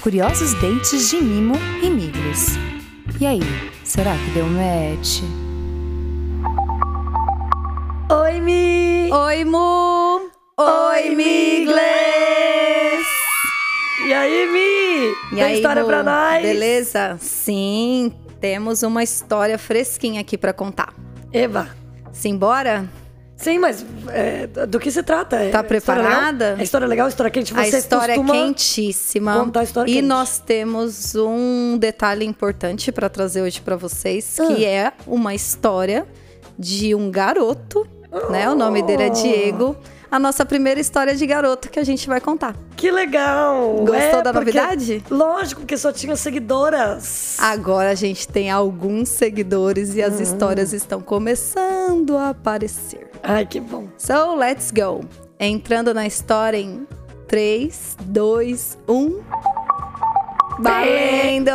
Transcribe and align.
curiosos 0.00 0.54
dates 0.54 1.10
de 1.10 1.20
Mimo 1.20 1.54
e 1.82 1.90
Miglis. 1.90 2.56
E 3.20 3.26
aí, 3.26 3.40
será 3.84 4.14
que 4.16 4.30
deu 4.30 4.46
match? 4.46 5.20
Oi, 8.10 8.40
Mi! 8.40 9.10
Oi, 9.12 9.44
Mu! 9.44 10.30
Oi, 10.58 11.10
Migles! 11.14 11.76
E 14.06 14.12
aí, 14.14 14.46
Mi? 14.50 15.12
E 15.32 15.34
Tem 15.34 15.42
aí, 15.42 15.54
história 15.56 15.82
Mu? 15.82 15.88
pra 15.88 16.02
nós? 16.02 16.42
Beleza? 16.42 17.16
Sim, 17.20 18.12
temos 18.40 18.82
uma 18.82 19.02
história 19.02 19.58
fresquinha 19.58 20.22
aqui 20.22 20.38
pra 20.38 20.52
contar. 20.52 20.94
Eva. 21.32 21.68
Simbora? 22.10 22.88
Sim, 23.40 23.58
mas 23.58 23.84
é, 24.08 24.46
do 24.66 24.78
que 24.78 24.90
se 24.90 25.02
trata? 25.02 25.36
É 25.36 25.50
Tá 25.50 25.62
preparada? 25.64 26.56
É 26.58 26.62
história 26.62 26.86
legal, 26.86 27.08
história 27.08 27.30
quente. 27.30 27.54
a 27.56 27.64
Você 27.64 27.78
história 27.78 28.12
é 28.12 28.16
quentíssima. 28.22 29.34
contar 29.38 29.60
a 29.60 29.62
história 29.64 29.90
e 29.90 29.94
quente. 29.94 30.06
nós 30.06 30.38
temos 30.38 31.14
um 31.14 31.78
detalhe 31.78 32.24
importante 32.26 32.92
pra 32.92 33.08
trazer 33.08 33.40
hoje 33.42 33.60
pra 33.62 33.76
vocês, 33.76 34.38
Ah. 34.38 34.46
que 34.46 34.64
é 34.66 34.92
uma 35.06 35.34
história 35.34 36.06
de 36.58 36.94
um 36.94 37.10
garoto, 37.10 37.86
né? 38.30 38.50
O 38.50 38.54
nome 38.54 38.82
dele 38.82 39.04
é 39.04 39.08
Oh. 39.08 39.12
Diego. 39.14 39.76
A 40.10 40.18
nossa 40.18 40.44
primeira 40.44 40.80
história 40.80 41.14
de 41.14 41.24
garoto 41.24 41.70
que 41.70 41.78
a 41.78 41.84
gente 41.84 42.08
vai 42.08 42.20
contar. 42.20 42.56
Que 42.76 42.90
legal! 42.90 43.76
Gostou 43.78 43.94
É, 43.94 44.22
da 44.22 44.32
porque- 44.32 44.38
novidade? 44.58 45.04
Lógico, 45.08 45.60
porque 45.60 45.76
só 45.76 45.92
tinha 45.92 46.16
seguidoras. 46.16 47.36
Agora 47.38 47.90
a 47.90 47.94
gente 47.94 48.26
tem 48.26 48.50
alguns 48.50 49.08
seguidores 49.08 49.94
e 49.94 50.02
as 50.02 50.16
Uhum. 50.16 50.22
histórias 50.22 50.72
estão 50.72 51.00
começando 51.00 52.16
a 52.16 52.30
aparecer. 52.30 53.08
Ai, 53.22 53.46
que 53.46 53.60
bom. 53.60 53.86
So, 53.96 54.34
let's 54.34 54.72
go. 54.72 55.04
Entrando 55.38 55.94
na 55.94 56.06
história 56.06 56.58
em 56.58 56.86
3, 57.28 57.96
2, 58.02 58.76
1. 58.88 59.20
Valendo! 60.58 61.50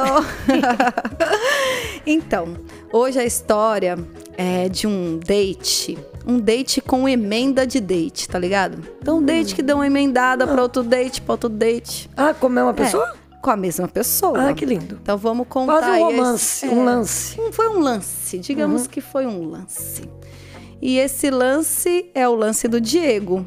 então, 2.08 2.56
hoje 2.92 3.20
a 3.20 3.26
história 3.26 3.98
é 4.38 4.70
de 4.70 4.88
um 4.88 5.20
date. 5.20 5.98
Um 6.28 6.40
date 6.40 6.82
com 6.82 7.08
emenda 7.08 7.68
de 7.68 7.80
date, 7.80 8.28
tá 8.28 8.40
ligado? 8.40 8.80
Então, 9.02 9.20
um 9.20 9.24
date 9.24 9.54
que 9.54 9.62
deu 9.62 9.76
uma 9.78 9.86
emendada 9.88 10.48
pra 10.48 10.62
outro 10.62 10.82
date, 10.84 11.22
pra 11.22 11.34
outro 11.34 11.50
date. 11.50 12.10
Ah, 12.18 12.34
como 12.34 12.58
é 12.58 12.64
uma 12.64 12.72
É, 12.72 12.74
pessoa? 12.74 13.14
com 13.42 13.50
a 13.52 13.56
mesma 13.58 13.88
pessoa. 13.88 14.50
Ah, 14.50 14.54
que 14.54 14.66
lindo. 14.66 14.98
Então 15.02 15.18
vamos 15.20 15.46
contar. 15.48 15.74
Quase 15.82 15.90
um 15.92 16.10
esse- 16.10 16.16
romance, 16.18 16.66
é, 16.66 16.70
um 16.70 16.84
lance. 16.84 17.42
Foi 17.52 17.70
um 17.70 17.80
lance, 17.80 18.38
digamos 18.40 18.84
Uhum. 18.84 18.88
que 18.88 19.02
foi 19.02 19.26
um 19.28 19.48
lance. 19.50 20.02
E 20.82 20.98
esse 20.98 21.30
lance 21.30 22.10
é 22.16 22.28
o 22.28 22.34
lance 22.36 22.68
do 22.68 22.82
Diego. 22.82 23.46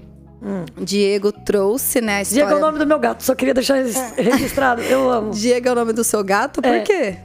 Diego 0.80 1.32
trouxe, 1.32 2.00
né, 2.00 2.18
a 2.18 2.22
história... 2.22 2.46
Diego 2.46 2.58
é 2.60 2.62
o 2.62 2.64
nome 2.64 2.78
do 2.78 2.86
meu 2.86 2.98
gato, 3.00 3.24
só 3.24 3.34
queria 3.34 3.52
deixar 3.52 3.74
res- 3.82 4.12
registrado. 4.16 4.80
Eu 4.82 5.10
amo. 5.10 5.30
Diego 5.34 5.68
é 5.68 5.72
o 5.72 5.74
nome 5.74 5.92
do 5.92 6.04
seu 6.04 6.22
gato? 6.22 6.62
Por 6.62 6.72
É. 6.72 6.80
quê? 6.80 7.16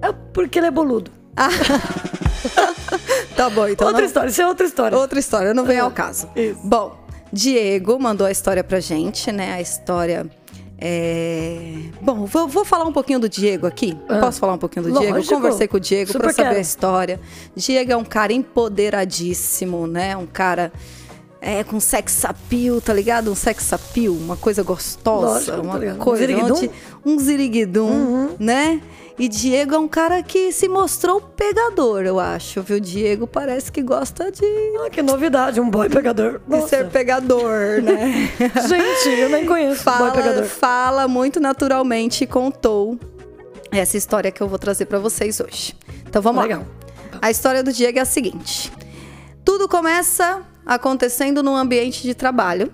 É 0.00 0.12
porque 0.32 0.60
ele 0.60 0.66
é 0.68 0.70
boludo. 0.70 1.10
Tá 3.36 3.50
bom, 3.50 3.68
então 3.68 3.88
outra 3.88 4.00
não- 4.02 4.06
história, 4.06 4.28
isso 4.30 4.40
é 4.40 4.46
outra 4.46 4.66
história. 4.66 4.96
Outra 4.96 5.18
história, 5.18 5.54
não 5.54 5.64
vem 5.64 5.78
ao 5.78 5.90
caso. 5.90 6.28
Isso. 6.34 6.60
Bom, 6.64 6.96
Diego 7.32 7.98
mandou 7.98 8.26
a 8.26 8.30
história 8.30 8.64
pra 8.64 8.80
gente, 8.80 9.30
né? 9.30 9.52
A 9.52 9.60
história. 9.60 10.26
É... 10.78 11.60
Bom, 12.00 12.24
vou, 12.26 12.48
vou 12.48 12.64
falar 12.64 12.84
um 12.84 12.92
pouquinho 12.92 13.18
do 13.18 13.28
Diego 13.28 13.66
aqui. 13.66 13.96
Posso 14.20 14.40
falar 14.40 14.54
um 14.54 14.58
pouquinho 14.58 14.84
do 14.86 14.90
Diego? 14.92 15.06
Eu 15.06 15.14
Lógico. 15.16 15.34
conversei 15.34 15.68
com 15.68 15.76
o 15.76 15.80
Diego 15.80 16.12
pra 16.12 16.20
Super 16.20 16.34
saber 16.34 16.48
quero. 16.48 16.58
a 16.58 16.62
história. 16.62 17.20
Diego 17.54 17.92
é 17.92 17.96
um 17.96 18.04
cara 18.04 18.32
empoderadíssimo, 18.32 19.86
né? 19.86 20.16
Um 20.16 20.26
cara 20.26 20.72
é, 21.40 21.64
com 21.64 21.80
sex 21.80 22.24
appeal, 22.24 22.80
tá 22.80 22.92
ligado? 22.92 23.30
Um 23.30 23.34
sex 23.34 23.72
appeal, 23.72 24.12
uma 24.14 24.36
coisa 24.36 24.62
gostosa, 24.62 25.56
Lógico, 25.56 25.60
uma. 25.60 25.94
Um 25.94 25.98
coisa 25.98 26.26
ziriguidum? 26.26 26.54
onde 26.54 26.70
um 27.04 27.18
ziriguidum, 27.18 28.28
né? 28.38 28.80
E 29.18 29.28
Diego 29.28 29.74
é 29.74 29.78
um 29.78 29.88
cara 29.88 30.22
que 30.22 30.52
se 30.52 30.68
mostrou 30.68 31.20
pegador, 31.22 32.04
eu 32.04 32.20
acho, 32.20 32.60
viu? 32.62 32.78
Diego 32.78 33.26
parece 33.26 33.72
que 33.72 33.80
gosta 33.82 34.30
de 34.30 34.44
Ah, 34.84 34.90
que 34.90 35.00
novidade, 35.02 35.58
um 35.58 35.70
boy 35.70 35.88
pegador. 35.88 36.40
de 36.40 36.50
Nossa. 36.56 36.68
ser 36.68 36.88
pegador, 36.90 37.80
né? 37.82 38.28
Gente, 38.68 39.18
eu 39.20 39.30
nem 39.30 39.46
conheço 39.46 39.82
boy 39.84 39.94
fala, 39.94 40.10
pegador. 40.12 40.44
fala 40.44 41.08
muito 41.08 41.40
naturalmente 41.40 42.24
e 42.24 42.26
contou 42.26 42.98
essa 43.72 43.96
história 43.96 44.30
que 44.30 44.42
eu 44.42 44.48
vou 44.48 44.58
trazer 44.58 44.84
pra 44.84 44.98
vocês 44.98 45.40
hoje. 45.40 45.74
Então 46.06 46.20
vamos 46.20 46.42
Legal. 46.42 46.60
lá. 47.12 47.18
A 47.22 47.30
história 47.30 47.62
do 47.62 47.72
Diego 47.72 47.98
é 47.98 48.02
a 48.02 48.04
seguinte: 48.04 48.70
tudo 49.42 49.66
começa 49.66 50.42
acontecendo 50.66 51.42
num 51.42 51.56
ambiente 51.56 52.02
de 52.02 52.14
trabalho. 52.14 52.70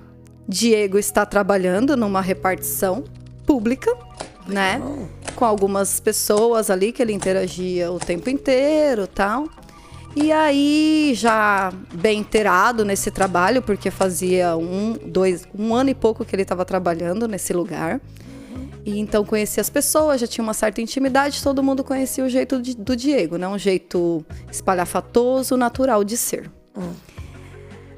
Diego 0.49 0.99
está 0.99 1.25
trabalhando 1.25 1.97
numa 1.97 2.21
repartição 2.21 3.05
pública, 3.47 3.97
né? 4.47 4.83
Com 5.35 5.45
algumas 5.45 5.99
pessoas 5.99 6.71
ali 6.71 6.93
que 6.93 7.03
ele 7.03 7.13
interagia 7.13 7.91
o 7.91 7.99
tempo 7.99 8.31
inteiro, 8.31 9.07
tal. 9.07 9.49
E 10.15 10.31
aí, 10.31 11.13
já 11.17 11.73
bem 11.95 12.19
inteirado 12.21 12.85
nesse 12.85 13.11
trabalho, 13.11 13.63
porque 13.63 13.91
fazia 13.91 14.55
um, 14.57 14.93
dois, 15.07 15.49
um 15.59 15.75
ano 15.75 15.91
e 15.91 15.95
pouco 15.95 16.25
que 16.25 16.35
ele 16.37 16.43
estava 16.43 16.65
trabalhando 16.65 17.27
nesse 17.27 17.53
lugar. 17.53 17.99
E 18.85 18.99
então 18.99 19.25
conhecia 19.25 19.61
as 19.61 19.71
pessoas, 19.71 20.21
já 20.21 20.27
tinha 20.27 20.43
uma 20.43 20.53
certa 20.53 20.81
intimidade, 20.83 21.43
todo 21.43 21.63
mundo 21.63 21.83
conhecia 21.83 22.25
o 22.25 22.29
jeito 22.29 22.61
de- 22.61 22.77
do 22.77 22.95
Diego, 22.95 23.37
né? 23.39 23.49
Um 23.49 23.59
jeito 23.59 24.25
espalhafatoso, 24.51 25.57
natural 25.57 26.05
de 26.05 26.17
ser. 26.17 26.51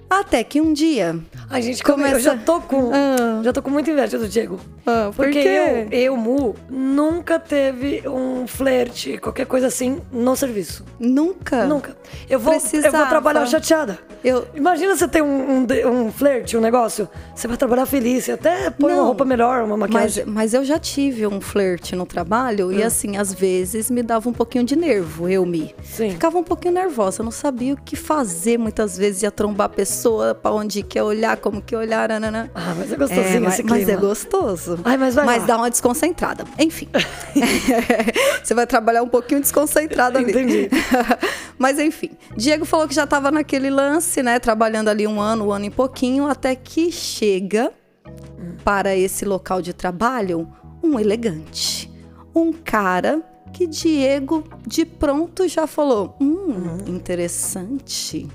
Até 0.08 0.44
que 0.44 0.60
um 0.60 0.72
dia. 0.72 1.18
Ai, 1.50 1.62
gente, 1.62 1.82
como 1.82 2.02
eu 2.04 2.10
Começa- 2.10 2.20
já 2.20 2.36
tô 2.36 2.60
com. 2.60 2.90
Ah. 2.92 3.40
Já 3.42 3.52
tô 3.52 3.60
com 3.62 3.70
muita 3.70 3.90
inveja 3.90 4.18
do 4.18 4.28
Diego. 4.28 4.60
Ah, 4.86 5.10
por 5.14 5.24
Porque 5.24 5.42
quê? 5.42 5.88
eu, 5.90 5.98
eu, 5.98 6.16
Mu, 6.16 6.54
nunca 6.70 7.38
teve 7.38 8.06
um 8.08 8.46
flerte, 8.46 9.16
qualquer 9.18 9.46
coisa 9.46 9.66
assim, 9.68 10.00
no 10.12 10.36
serviço. 10.36 10.84
Nunca. 11.00 11.64
Nunca. 11.64 11.96
Eu 12.28 12.38
vou, 12.38 12.52
eu 12.54 12.92
vou 12.92 13.06
trabalhar 13.06 13.46
chateada. 13.46 13.98
Eu, 14.22 14.46
Imagina 14.54 14.94
você 14.94 15.08
ter 15.08 15.22
um, 15.22 15.60
um, 15.62 15.66
um 16.06 16.12
flerte, 16.12 16.56
um 16.56 16.60
negócio. 16.60 17.08
Você 17.34 17.48
vai 17.48 17.56
trabalhar 17.56 17.86
feliz, 17.86 18.24
você 18.24 18.32
até 18.32 18.70
põe 18.70 18.90
uma 18.92 18.98
Não. 18.98 19.06
roupa 19.06 19.24
melhor, 19.24 19.64
uma 19.64 19.76
Mas, 19.76 19.90
maquiagem. 19.90 20.24
mas 20.26 20.54
eu 20.54 20.64
já 20.64 20.78
tive 20.78 21.26
um 21.26 21.40
flerte 21.40 21.96
no 21.96 22.06
trabalho 22.06 22.70
e, 22.72 22.82
assim, 22.82 23.16
às 23.16 23.32
vezes 23.34 23.90
me 23.90 24.02
dava 24.02 24.28
um 24.28 24.32
pouquinho 24.32 24.64
de 24.64 24.76
nervo, 24.76 25.28
eu 25.28 25.44
me. 25.44 25.74
Sim. 25.82 26.10
Ficava 26.10 26.38
um 26.38 26.44
pouquinho 26.44 26.74
nervosa, 26.74 27.20
eu 27.20 27.24
não 27.24 27.32
sabia 27.32 27.74
o 27.74 27.76
que 27.76 27.96
fazer. 27.96 28.58
Muitas 28.58 28.96
vezes 28.98 29.22
ia 29.22 29.30
trombar 29.30 29.66
a 29.66 29.68
pessoa 30.04 30.34
pra 30.34 30.52
onde 30.52 30.82
quer 30.82 31.02
olhar, 31.02 31.36
como 31.38 31.62
que 31.62 31.74
olhar, 31.74 32.08
nananã. 32.10 32.50
Ah, 32.54 32.74
mas 32.76 32.92
é 32.92 32.96
gostosinho 32.96 33.36
É, 33.36 33.40
mas, 33.40 33.54
esse 33.54 33.62
mas 33.62 33.84
clima. 33.84 33.92
é 33.92 33.96
gostoso. 33.96 34.78
Ai, 34.84 34.96
mas 34.98 35.14
vai 35.14 35.38
lá. 35.38 35.46
dá 35.46 35.56
uma 35.56 35.70
desconcentrada. 35.70 36.44
Enfim. 36.58 36.88
Você 38.44 38.52
vai 38.52 38.66
trabalhar 38.66 39.02
um 39.02 39.08
pouquinho 39.08 39.40
desconcentrado 39.40 40.18
ali. 40.18 40.30
Entendi. 40.30 40.68
mas 41.58 41.78
enfim. 41.78 42.10
Diego 42.36 42.66
falou 42.66 42.86
que 42.86 42.94
já 42.94 43.04
estava 43.04 43.30
naquele 43.30 43.70
lance, 43.70 44.22
né? 44.22 44.38
Trabalhando 44.38 44.88
ali 44.88 45.06
um 45.06 45.20
ano, 45.20 45.46
um 45.46 45.52
ano 45.52 45.64
e 45.64 45.70
pouquinho, 45.70 46.26
até 46.26 46.54
que 46.54 46.92
chega 46.92 47.72
para 48.62 48.94
esse 48.94 49.24
local 49.24 49.62
de 49.62 49.72
trabalho 49.72 50.46
um 50.82 51.00
elegante. 51.00 51.90
Um 52.34 52.52
cara 52.52 53.22
que 53.52 53.66
Diego 53.66 54.44
de 54.66 54.84
pronto 54.84 55.48
já 55.48 55.66
falou: 55.66 56.14
hum, 56.20 56.78
interessante. 56.86 58.28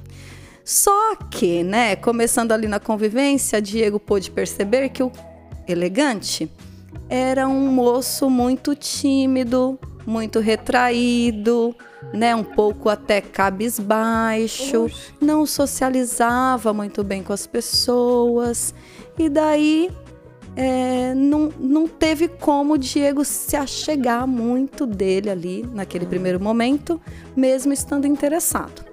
Só 0.69 1.15
que, 1.31 1.63
né, 1.63 1.95
começando 1.95 2.51
ali 2.51 2.67
na 2.67 2.79
convivência, 2.79 3.59
Diego 3.59 3.99
pôde 3.99 4.29
perceber 4.29 4.89
que 4.89 5.01
o 5.01 5.11
elegante 5.67 6.47
era 7.09 7.47
um 7.47 7.71
moço 7.71 8.29
muito 8.29 8.75
tímido, 8.75 9.79
muito 10.05 10.39
retraído, 10.39 11.75
né, 12.13 12.35
um 12.35 12.43
pouco 12.43 12.87
até 12.87 13.19
cabisbaixo, 13.19 14.85
não 15.19 15.43
socializava 15.43 16.71
muito 16.71 17.03
bem 17.03 17.23
com 17.23 17.33
as 17.33 17.47
pessoas. 17.47 18.71
E 19.17 19.27
daí 19.27 19.89
é, 20.55 21.15
não, 21.15 21.51
não 21.59 21.87
teve 21.87 22.27
como 22.27 22.75
o 22.75 22.77
Diego 22.77 23.25
se 23.25 23.55
achegar 23.55 24.27
muito 24.27 24.85
dele 24.85 25.31
ali 25.31 25.67
naquele 25.73 26.05
primeiro 26.05 26.39
momento, 26.39 27.01
mesmo 27.35 27.73
estando 27.73 28.05
interessado. 28.05 28.88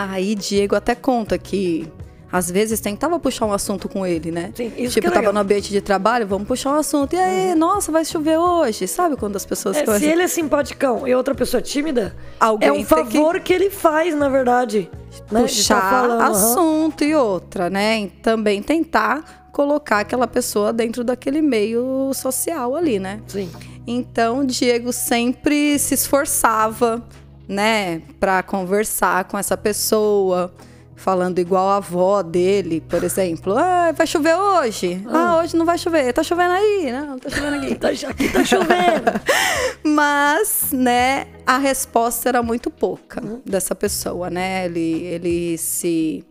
Aí 0.00 0.36
Diego 0.36 0.76
até 0.76 0.94
conta 0.94 1.36
que 1.36 1.90
às 2.30 2.48
vezes 2.48 2.78
tentava 2.78 3.18
puxar 3.18 3.46
um 3.46 3.52
assunto 3.52 3.88
com 3.88 4.06
ele, 4.06 4.30
né? 4.30 4.52
Sim, 4.54 4.70
isso 4.76 4.94
tipo, 4.94 5.00
que 5.00 5.06
é 5.08 5.10
tava 5.10 5.32
no 5.32 5.40
ambiente 5.40 5.70
de 5.70 5.80
trabalho, 5.80 6.24
vamos 6.24 6.46
puxar 6.46 6.70
um 6.70 6.76
assunto. 6.76 7.14
E 7.14 7.18
aí, 7.18 7.52
nossa, 7.56 7.90
vai 7.90 8.04
chover 8.04 8.38
hoje? 8.38 8.86
Sabe 8.86 9.16
quando 9.16 9.34
as 9.34 9.44
pessoas 9.44 9.76
É, 9.76 9.98
se 9.98 10.04
ele 10.04 10.22
é 10.22 10.28
simpaticão 10.28 11.08
e 11.08 11.12
outra 11.16 11.34
pessoa 11.34 11.58
é 11.58 11.62
tímida, 11.62 12.14
Alguém 12.38 12.68
é 12.68 12.72
um 12.72 12.84
favor 12.84 13.40
que... 13.40 13.52
ele 13.52 13.70
faz, 13.70 14.14
na 14.14 14.28
verdade. 14.28 14.88
Né? 15.32 15.42
de 15.42 15.48
puxar 15.48 15.80
tá 15.80 15.90
falando, 15.90 16.20
assunto 16.20 17.02
e 17.02 17.14
outra, 17.16 17.68
né? 17.68 18.02
E 18.02 18.08
também 18.08 18.62
tentar 18.62 19.48
colocar 19.50 19.98
aquela 19.98 20.28
pessoa 20.28 20.72
dentro 20.72 21.02
daquele 21.02 21.42
meio 21.42 22.12
social 22.14 22.76
ali, 22.76 23.00
né? 23.00 23.20
Sim. 23.26 23.50
Então, 23.84 24.44
Diego 24.44 24.92
sempre 24.92 25.76
se 25.78 25.94
esforçava, 25.94 27.02
né, 27.48 28.02
para 28.20 28.42
conversar 28.42 29.24
com 29.24 29.38
essa 29.38 29.56
pessoa, 29.56 30.52
falando 30.94 31.38
igual 31.38 31.70
a 31.70 31.76
avó 31.76 32.22
dele, 32.22 32.82
por 32.86 33.02
exemplo. 33.02 33.56
Ah, 33.56 33.92
vai 33.96 34.06
chover 34.06 34.36
hoje? 34.36 35.02
Ah, 35.08 35.38
hoje 35.38 35.56
não 35.56 35.64
vai 35.64 35.78
chover. 35.78 36.12
Tá 36.12 36.22
chovendo 36.22 36.52
aí? 36.52 36.92
Não, 36.92 37.18
tá 37.18 37.30
chovendo 37.30 37.56
aqui. 37.56 37.74
Tá, 37.78 37.88
aqui 37.88 38.28
tá 38.28 38.44
chovendo. 38.44 39.12
Mas, 39.82 40.68
né, 40.72 41.28
a 41.46 41.56
resposta 41.56 42.28
era 42.28 42.42
muito 42.42 42.70
pouca 42.70 43.22
dessa 43.46 43.74
pessoa, 43.74 44.28
né? 44.28 44.66
Ele, 44.66 45.02
ele 45.04 45.56
se, 45.58 46.24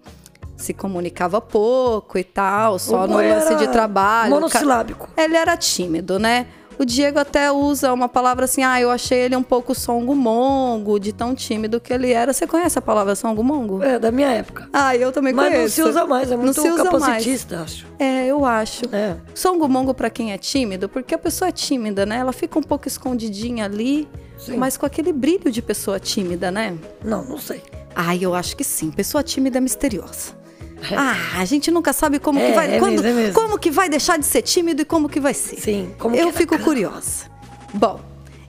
se 0.55 0.73
comunicava 0.73 1.41
pouco 1.41 2.17
e 2.17 2.23
tal, 2.23 2.77
só 2.77 3.07
no 3.07 3.15
lance 3.17 3.55
de 3.55 3.67
trabalho. 3.69 4.31
monossilábico. 4.31 5.09
Ele 5.17 5.35
era 5.35 5.57
tímido, 5.57 6.19
né? 6.19 6.45
O 6.79 6.85
Diego 6.85 7.17
até 7.19 7.51
usa 7.51 7.91
uma 7.91 8.07
palavra 8.07 8.45
assim, 8.45 8.63
ah, 8.63 8.79
eu 8.79 8.91
achei 8.91 9.17
ele 9.19 9.35
um 9.35 9.41
pouco 9.41 9.73
songo-mongo, 9.73 10.99
de 10.99 11.11
tão 11.11 11.33
tímido 11.33 11.79
que 11.79 11.91
ele 11.91 12.11
era. 12.11 12.31
Você 12.33 12.45
conhece 12.45 12.77
a 12.77 12.81
palavra 12.81 13.15
songo-mongo? 13.15 13.81
É, 13.81 13.97
da 13.97 14.11
minha 14.11 14.29
época. 14.29 14.69
Ah, 14.71 14.95
eu 14.95 15.11
também 15.11 15.33
Mas 15.33 15.45
não 15.45 15.51
conheço. 15.53 15.75
se 15.75 15.81
usa 15.81 16.05
mais, 16.05 16.31
é 16.31 16.35
Não 16.35 16.43
muito 16.43 16.61
se 16.61 16.69
usa 16.69 16.83
capacitista, 16.83 17.61
acho. 17.61 17.87
É, 17.97 18.25
eu 18.27 18.45
acho. 18.45 18.83
É. 18.91 19.15
Songo-mongo 19.33 19.93
pra 19.93 20.09
quem 20.09 20.31
é 20.33 20.37
tímido, 20.37 20.87
porque 20.87 21.15
a 21.15 21.17
pessoa 21.17 21.49
é 21.49 21.51
tímida, 21.51 22.05
né? 22.05 22.17
Ela 22.17 22.31
fica 22.33 22.59
um 22.59 22.63
pouco 22.63 22.87
escondidinha 22.87 23.65
ali, 23.65 24.07
Sim. 24.37 24.57
mas 24.57 24.77
com 24.77 24.85
aquele 24.85 25.11
brilho 25.11 25.49
de 25.51 25.61
pessoa 25.61 25.99
tímida, 25.99 26.51
né? 26.51 26.77
Não, 27.03 27.23
não 27.23 27.39
sei. 27.39 27.63
Ai, 27.95 28.19
eu 28.21 28.35
acho 28.35 28.55
que 28.55 28.63
sim. 28.63 28.91
Pessoa 28.91 29.23
tímida 29.23 29.57
é 29.57 29.61
misteriosa. 29.61 30.37
Ah, 30.95 31.39
a 31.39 31.45
gente 31.45 31.71
nunca 31.71 31.91
sabe 31.93 32.19
como 32.19 32.39
É, 32.39 32.47
que 32.49 32.53
vai. 32.55 32.75
é 32.75 32.79
quando- 32.79 33.01
mesmo, 33.03 33.19
é 33.19 33.23
mesmo. 33.23 33.33
Como 33.33 33.57
que 33.57 33.71
vai 33.71 33.89
deixar 33.89 34.17
de 34.17 34.25
ser 34.25 34.41
tímido 34.41 34.81
e 34.81 34.85
como 34.85 35.09
que 35.09 35.19
vai 35.19 35.33
ser. 35.33 35.59
Sim, 35.59 35.93
como 35.97 36.15
eu 36.15 36.29
é 36.29 36.31
fico 36.31 36.51
cara. 36.51 36.63
curiosa. 36.63 37.25
Bom, 37.73 37.99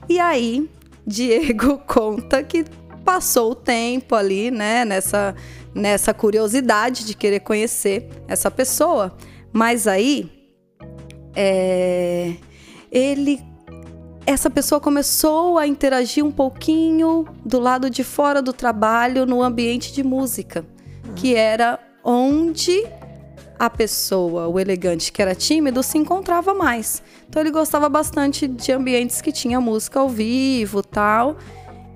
e 0.07 0.19
aí, 0.19 0.69
Diego 1.05 1.79
conta 1.87 2.43
que 2.43 2.63
passou 3.03 3.51
o 3.51 3.55
tempo 3.55 4.13
ali, 4.15 4.51
né, 4.51 4.85
nessa, 4.85 5.35
nessa 5.73 6.13
curiosidade 6.13 7.03
de 7.05 7.15
querer 7.15 7.39
conhecer 7.39 8.07
essa 8.27 8.51
pessoa. 8.51 9.15
Mas 9.51 9.87
aí, 9.87 10.29
é, 11.35 12.35
ele 12.91 13.41
essa 14.25 14.47
pessoa 14.49 14.79
começou 14.79 15.57
a 15.57 15.65
interagir 15.65 16.23
um 16.23 16.31
pouquinho 16.31 17.25
do 17.43 17.59
lado 17.59 17.89
de 17.89 18.03
fora 18.03 18.43
do 18.43 18.53
trabalho 18.53 19.25
no 19.25 19.41
ambiente 19.41 19.91
de 19.91 20.03
música, 20.03 20.63
que 21.15 21.33
era 21.35 21.79
onde 22.03 22.85
a 23.57 23.69
pessoa, 23.69 24.47
o 24.47 24.57
elegante 24.59 25.11
que 25.11 25.21
era 25.21 25.35
tímido, 25.35 25.83
se 25.83 25.97
encontrava 25.97 26.53
mais. 26.53 27.03
Então 27.27 27.41
ele 27.41 27.51
gostava 27.51 27.89
bastante 27.89 28.47
de 28.47 28.71
ambientes 28.71 29.21
que 29.21 29.31
tinha 29.31 29.59
música 29.59 29.99
ao 29.99 30.07
vivo, 30.09 30.81
tal. 30.81 31.37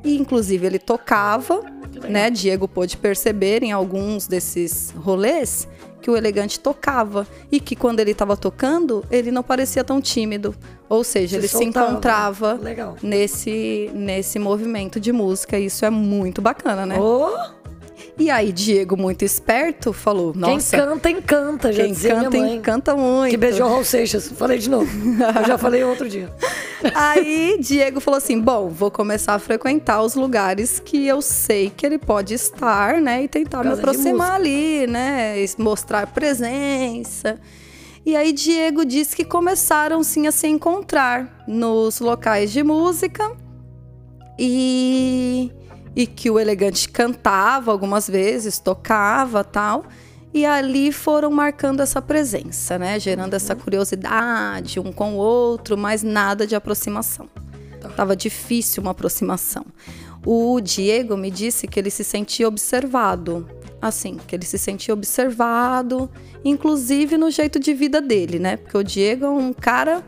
E 0.04 0.18
inclusive 0.18 0.66
ele 0.68 0.80
tocava, 0.80 1.62
né? 2.10 2.30
Diego 2.30 2.68
pôde 2.68 2.98
perceber 2.98 3.64
em 3.64 3.72
alguns 3.72 4.28
desses 4.28 4.92
rolês 4.98 5.66
que 6.02 6.12
o 6.12 6.18
elegante 6.18 6.60
tocava 6.60 7.26
e 7.50 7.62
que 7.62 7.78
quando 7.78 8.02
ele 8.02 8.12
estava 8.12 8.36
tocando, 8.36 9.06
ele 9.10 9.32
não 9.32 9.42
parecia 9.42 9.86
tão 9.86 10.02
tímido. 10.02 10.54
Ou 10.90 11.02
seja, 11.02 11.30
Se 11.30 11.36
ele 11.38 11.48
se 11.48 11.54
soltava. 11.58 11.92
encontrava 11.92 12.54
Legal. 12.62 12.98
nesse 13.02 13.90
nesse 13.94 14.38
movimento 14.38 15.00
de 15.00 15.14
música. 15.14 15.58
E 15.58 15.68
isso 15.68 15.86
é 15.86 15.90
muito 15.90 16.42
bacana, 16.42 16.86
né? 16.86 17.00
Ô, 17.00 17.30
E 18.18 18.30
aí 18.30 18.52
Diego, 18.52 18.96
muito 18.96 19.26
esperto, 19.26 19.92
falou: 19.92 20.34
quem 20.34 20.42
"Nossa, 20.42 20.78
canta, 20.78 21.10
encanta, 21.10 21.74
já 21.74 21.84
quem 21.84 21.94
dizia 21.94 22.16
canta 22.16 22.30
minha 22.30 22.44
mãe. 22.44 22.56
encanta 22.56 22.96
muito". 22.96 23.32
Que 23.32 23.38
beijou 23.38 23.68
Raul 23.68 23.84
Seixas. 23.84 24.30
Falei 24.30 24.60
de 24.60 24.70
novo. 24.70 24.88
Eu 25.40 25.46
já 25.48 25.58
falei 25.58 25.84
outro 25.84 26.08
dia. 26.08 26.32
Aí 26.94 27.58
Diego 27.60 28.00
falou 28.00 28.18
assim: 28.18 28.40
bom, 28.40 28.70
vou 28.70 28.92
começar 28.92 29.34
a 29.34 29.40
frequentar 29.40 30.02
os 30.02 30.16
lugares 30.16 30.80
que 30.80 31.08
eu 31.08 31.22
sei 31.22 31.72
que 31.76 31.86
ele 31.86 31.98
pode 31.98 32.34
estar, 32.34 33.02
né? 33.02 33.24
E 33.24 33.28
tentar 33.28 33.60
me 33.60 33.64
Casa 33.64 33.76
de 33.76 33.82
aproximar 33.82 34.34
ali, 34.34 34.86
né? 34.86 35.36
Mostrar 35.58 36.06
presença. 36.08 37.40
E 38.06 38.16
aí 38.16 38.34
Diego 38.34 38.86
disse 38.86 39.16
que 39.16 39.24
começaram 39.24 40.04
sim 40.04 40.28
a 40.28 40.32
se 40.32 40.46
encontrar 40.46 41.44
nos 41.48 42.00
locais 42.02 42.52
de 42.52 42.62
música 42.62 43.32
e, 44.38 45.52
e 45.96 46.08
que 46.08 46.30
o 46.30 46.40
elegante 46.40 46.90
cantava 46.90 47.72
algumas 47.72 48.08
vezes, 48.08 48.60
tocava 48.60 49.44
tal. 49.44 49.86
E 50.34 50.46
ali 50.46 50.92
foram 50.92 51.30
marcando 51.30 51.82
essa 51.82 52.02
presença, 52.02 52.80
né? 52.80 53.00
Gerando 53.00 53.36
essa 53.36 53.56
curiosidade 53.56 54.80
um 54.80 54.92
com 54.92 55.14
o 55.14 55.18
outro, 55.18 55.78
mas 55.78 56.02
nada 56.02 56.48
de 56.48 56.56
aproximação. 56.56 57.30
Tava 57.96 58.16
difícil 58.16 58.82
uma 58.82 58.92
aproximação. 58.92 59.64
O 60.26 60.60
Diego 60.60 61.16
me 61.16 61.30
disse 61.30 61.68
que 61.68 61.80
ele 61.80 61.92
se 61.92 62.04
sentia 62.04 62.48
observado. 62.48 63.48
Assim, 63.82 64.18
que 64.26 64.34
ele 64.34 64.46
se 64.46 64.58
sentia 64.58 64.94
observado, 64.94 66.10
inclusive 66.44 67.18
no 67.18 67.30
jeito 67.30 67.60
de 67.60 67.74
vida 67.74 68.00
dele, 68.00 68.40
né? 68.40 68.56
Porque 68.56 68.78
o 68.78 68.84
Diego 68.84 69.26
é 69.26 69.30
um 69.30 69.52
cara 69.52 70.02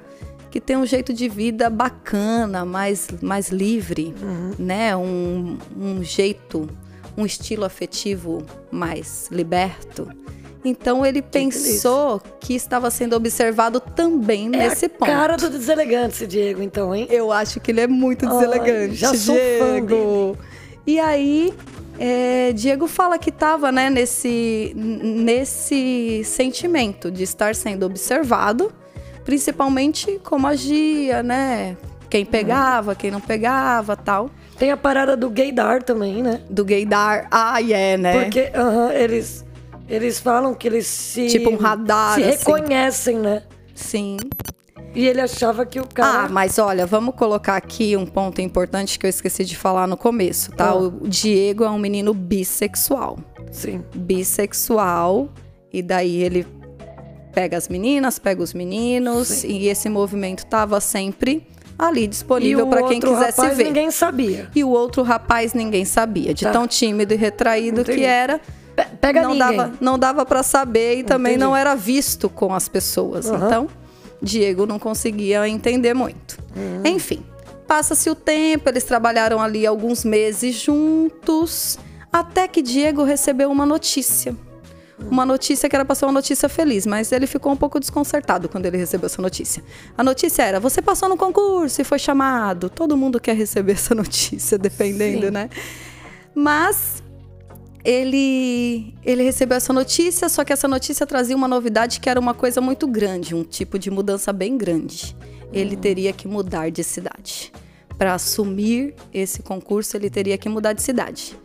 que 0.55 0.61
tem 0.61 0.77
um 0.77 0.85
jeito 0.85 1.11
de 1.11 1.27
vida 1.27 1.69
bacana, 1.69 2.63
mais, 2.63 3.09
mais 3.21 3.49
livre, 3.49 4.15
né? 4.57 4.95
Um, 4.95 5.57
um 5.77 6.01
jeito, 6.01 6.69
um 7.17 7.25
estilo 7.25 7.65
afetivo 7.65 8.41
mais 8.71 9.27
liberto. 9.29 10.07
Então 10.63 11.05
ele 11.05 11.21
pensou 11.21 12.21
que 12.39 12.53
estava 12.53 12.89
sendo 12.89 13.17
observado 13.17 13.81
também 13.81 14.47
nesse 14.47 14.85
é 14.85 14.87
a 14.87 14.89
ponto. 14.91 15.11
cara 15.11 15.35
do 15.35 15.49
deselegante 15.49 16.15
esse 16.15 16.25
Diego, 16.25 16.61
então, 16.61 16.95
hein? 16.95 17.05
Eu 17.09 17.33
acho 17.33 17.59
que 17.59 17.71
ele 17.71 17.81
é 17.81 17.87
muito 17.87 18.25
Ai, 18.25 18.31
deselegante. 18.31 18.95
já 18.95 19.13
sou 19.13 19.35
fã 19.35 19.85
Diego. 19.85 20.37
E 20.87 20.97
aí, 21.01 21.53
é, 21.99 22.53
Diego 22.53 22.87
fala 22.87 23.19
que 23.19 23.29
estava 23.29 23.73
né, 23.73 23.89
nesse, 23.89 24.71
nesse 24.73 26.21
sentimento 26.23 27.11
de 27.11 27.23
estar 27.23 27.53
sendo 27.55 27.85
observado, 27.85 28.71
principalmente 29.25 30.19
como 30.23 30.47
agia, 30.47 31.21
né? 31.21 31.75
Quem 32.09 32.23
pegava, 32.23 32.95
quem 32.95 33.11
não 33.11 33.19
pegava, 33.19 33.97
tal. 33.97 34.29
Tem 34.57 34.71
a 34.71 34.77
parada 34.77 35.17
do 35.17 35.29
gaydar 35.29 35.83
também, 35.83 36.23
né? 36.23 36.39
Do 36.49 36.63
gaydar. 36.63 37.27
Ah, 37.29 37.61
é, 37.61 37.97
né? 37.97 38.21
Porque 38.23 38.51
aham, 38.55 38.91
eles, 38.93 39.43
eles 39.89 40.19
falam 40.19 40.53
que 40.53 40.67
eles 40.67 40.87
se. 40.87 41.27
Tipo 41.27 41.49
um 41.49 41.57
radar, 41.57 42.13
Se 42.15 42.23
assim. 42.23 42.29
reconhecem, 42.37 43.17
né? 43.19 43.43
Sim. 43.73 44.15
E 44.93 45.05
ele 45.05 45.19
achava 45.19 45.65
que 45.65 45.77
o 45.77 45.83
Ah, 45.83 45.93
cara. 45.93 46.29
mas 46.29 46.57
olha, 46.57 46.85
vamos 46.85 47.15
colocar 47.15 47.57
aqui 47.57 47.97
um 47.97 48.05
ponto 48.05 48.39
importante 48.39 48.97
que 48.97 49.05
eu 49.05 49.09
esqueci 49.09 49.43
de 49.43 49.57
falar 49.57 49.85
no 49.87 49.97
começo, 49.97 50.53
tá? 50.53 50.69
Ah. 50.69 50.75
O 50.75 51.05
Diego 51.09 51.65
é 51.65 51.69
um 51.69 51.77
menino 51.79 52.13
bissexual. 52.13 53.17
Sim. 53.51 53.83
bissexual 53.95 55.29
e 55.71 55.81
daí 55.81 56.21
ele 56.23 56.45
pega 57.35 57.57
as 57.57 57.67
meninas, 57.67 58.17
pega 58.17 58.41
os 58.41 58.53
meninos 58.53 59.27
Sim. 59.27 59.49
e 59.49 59.67
esse 59.67 59.89
movimento 59.89 60.45
tava 60.45 60.79
sempre 60.79 61.45
ali 61.77 62.07
disponível 62.07 62.67
para 62.67 62.83
quem 62.87 62.99
quisesse 63.01 63.37
rapaz, 63.41 63.57
ver. 63.57 63.65
ninguém 63.65 63.91
sabia. 63.91 64.49
E 64.55 64.63
o 64.63 64.69
outro 64.69 65.03
rapaz 65.03 65.53
ninguém 65.53 65.83
sabia, 65.83 66.33
de 66.33 66.45
Tá. 66.45 66.51
tão 66.51 66.65
tímido 66.65 67.13
e 67.13 67.17
retraído 67.17 67.81
Entendi. 67.81 67.97
que 67.99 68.03
era, 68.05 68.39
Pe- 68.75 68.85
Pega 69.01 69.21
não 69.21 69.33
ninguém. 69.33 69.57
dava, 69.57 69.73
não 69.81 69.99
dava 69.99 70.25
para 70.25 70.41
saber 70.41 70.99
e 70.99 71.03
também 71.03 71.33
Entendi. 71.33 71.45
não 71.45 71.55
era 71.55 71.75
visto 71.75 72.29
com 72.29 72.53
as 72.53 72.67
pessoas. 72.69 73.29
Aham. 73.29 73.45
Então, 73.45 73.67
Diego 74.21 74.65
não 74.65 74.79
conseguia 74.79 75.47
entender 75.49 75.93
muito. 75.93 76.37
Hum. 76.55 76.81
Enfim, 76.85 77.21
passa-se 77.67 78.09
o 78.09 78.15
tempo, 78.15 78.69
eles 78.69 78.83
trabalharam 78.85 79.41
ali 79.41 79.65
alguns 79.67 80.03
meses 80.05 80.55
juntos, 80.55 81.77
até 82.11 82.47
que 82.47 82.61
Diego 82.61 83.03
recebeu 83.03 83.51
uma 83.51 83.65
notícia. 83.65 84.35
Uma 84.99 85.25
notícia 85.25 85.67
que 85.67 85.75
era 85.75 85.83
para 85.83 85.93
ser 85.93 86.05
uma 86.05 86.13
notícia 86.13 86.47
feliz, 86.47 86.85
mas 86.85 87.11
ele 87.11 87.27
ficou 87.27 87.51
um 87.51 87.57
pouco 87.57 87.79
desconcertado 87.79 88.47
quando 88.47 88.65
ele 88.65 88.77
recebeu 88.77 89.07
essa 89.07 89.21
notícia. 89.21 89.63
A 89.97 90.03
notícia 90.03 90.43
era: 90.43 90.59
você 90.59 90.81
passou 90.81 91.09
no 91.09 91.17
concurso 91.17 91.81
e 91.81 91.83
foi 91.83 91.99
chamado. 91.99 92.69
Todo 92.69 92.95
mundo 92.95 93.19
quer 93.19 93.35
receber 93.35 93.73
essa 93.73 93.93
notícia, 93.95 94.57
dependendo, 94.57 95.25
Sim. 95.25 95.31
né? 95.31 95.49
Mas 96.33 97.03
ele, 97.83 98.95
ele 99.05 99.23
recebeu 99.23 99.57
essa 99.57 99.71
notícia, 99.71 100.27
só 100.29 100.43
que 100.43 100.51
essa 100.51 100.67
notícia 100.67 101.05
trazia 101.05 101.35
uma 101.35 101.47
novidade 101.47 101.99
que 101.99 102.09
era 102.09 102.19
uma 102.19 102.33
coisa 102.33 102.59
muito 102.59 102.87
grande, 102.87 103.35
um 103.35 103.43
tipo 103.43 103.77
de 103.77 103.91
mudança 103.91 104.33
bem 104.33 104.57
grande. 104.57 105.15
Ele 105.53 105.75
teria 105.75 106.11
que 106.11 106.27
mudar 106.27 106.71
de 106.71 106.83
cidade. 106.83 107.51
Para 107.97 108.15
assumir 108.15 108.95
esse 109.13 109.41
concurso, 109.41 109.95
ele 109.95 110.09
teria 110.09 110.37
que 110.37 110.49
mudar 110.49 110.73
de 110.73 110.81
cidade. 110.81 111.37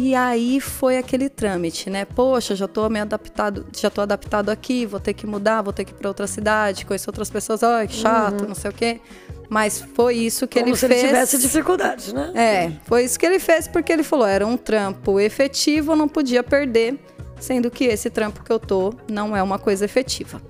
E 0.00 0.14
aí 0.14 0.60
foi 0.60 0.96
aquele 0.96 1.28
trâmite, 1.28 1.90
né? 1.90 2.04
Poxa, 2.04 2.54
já 2.54 2.68
tô 2.68 2.88
me 2.88 3.00
adaptado, 3.00 3.66
já 3.76 3.90
tô 3.90 4.00
adaptado 4.00 4.48
aqui, 4.48 4.86
vou 4.86 5.00
ter 5.00 5.12
que 5.12 5.26
mudar, 5.26 5.60
vou 5.60 5.72
ter 5.72 5.84
que 5.84 5.90
ir 5.90 5.94
para 5.96 6.06
outra 6.06 6.28
cidade, 6.28 6.86
conhecer 6.86 7.10
outras 7.10 7.28
pessoas, 7.28 7.64
ai, 7.64 7.88
que 7.88 7.96
chato, 7.96 8.46
não 8.46 8.54
sei 8.54 8.70
o 8.70 8.72
quê. 8.72 9.00
Mas 9.48 9.80
foi 9.80 10.14
isso 10.14 10.46
que 10.46 10.60
Como 10.60 10.70
ele 10.70 10.76
se 10.76 10.86
fez. 10.86 11.00
ele 11.00 11.08
tivesse 11.08 11.38
dificuldades, 11.38 12.12
né? 12.12 12.30
É, 12.36 12.72
foi 12.84 13.02
isso 13.02 13.18
que 13.18 13.26
ele 13.26 13.40
fez 13.40 13.66
porque 13.66 13.92
ele 13.92 14.04
falou, 14.04 14.24
era 14.24 14.46
um 14.46 14.56
trampo 14.56 15.18
efetivo, 15.18 15.90
eu 15.90 15.96
não 15.96 16.06
podia 16.08 16.44
perder, 16.44 16.96
sendo 17.40 17.68
que 17.68 17.82
esse 17.82 18.08
trampo 18.08 18.44
que 18.44 18.52
eu 18.52 18.60
tô 18.60 18.94
não 19.10 19.36
é 19.36 19.42
uma 19.42 19.58
coisa 19.58 19.84
efetiva. 19.84 20.40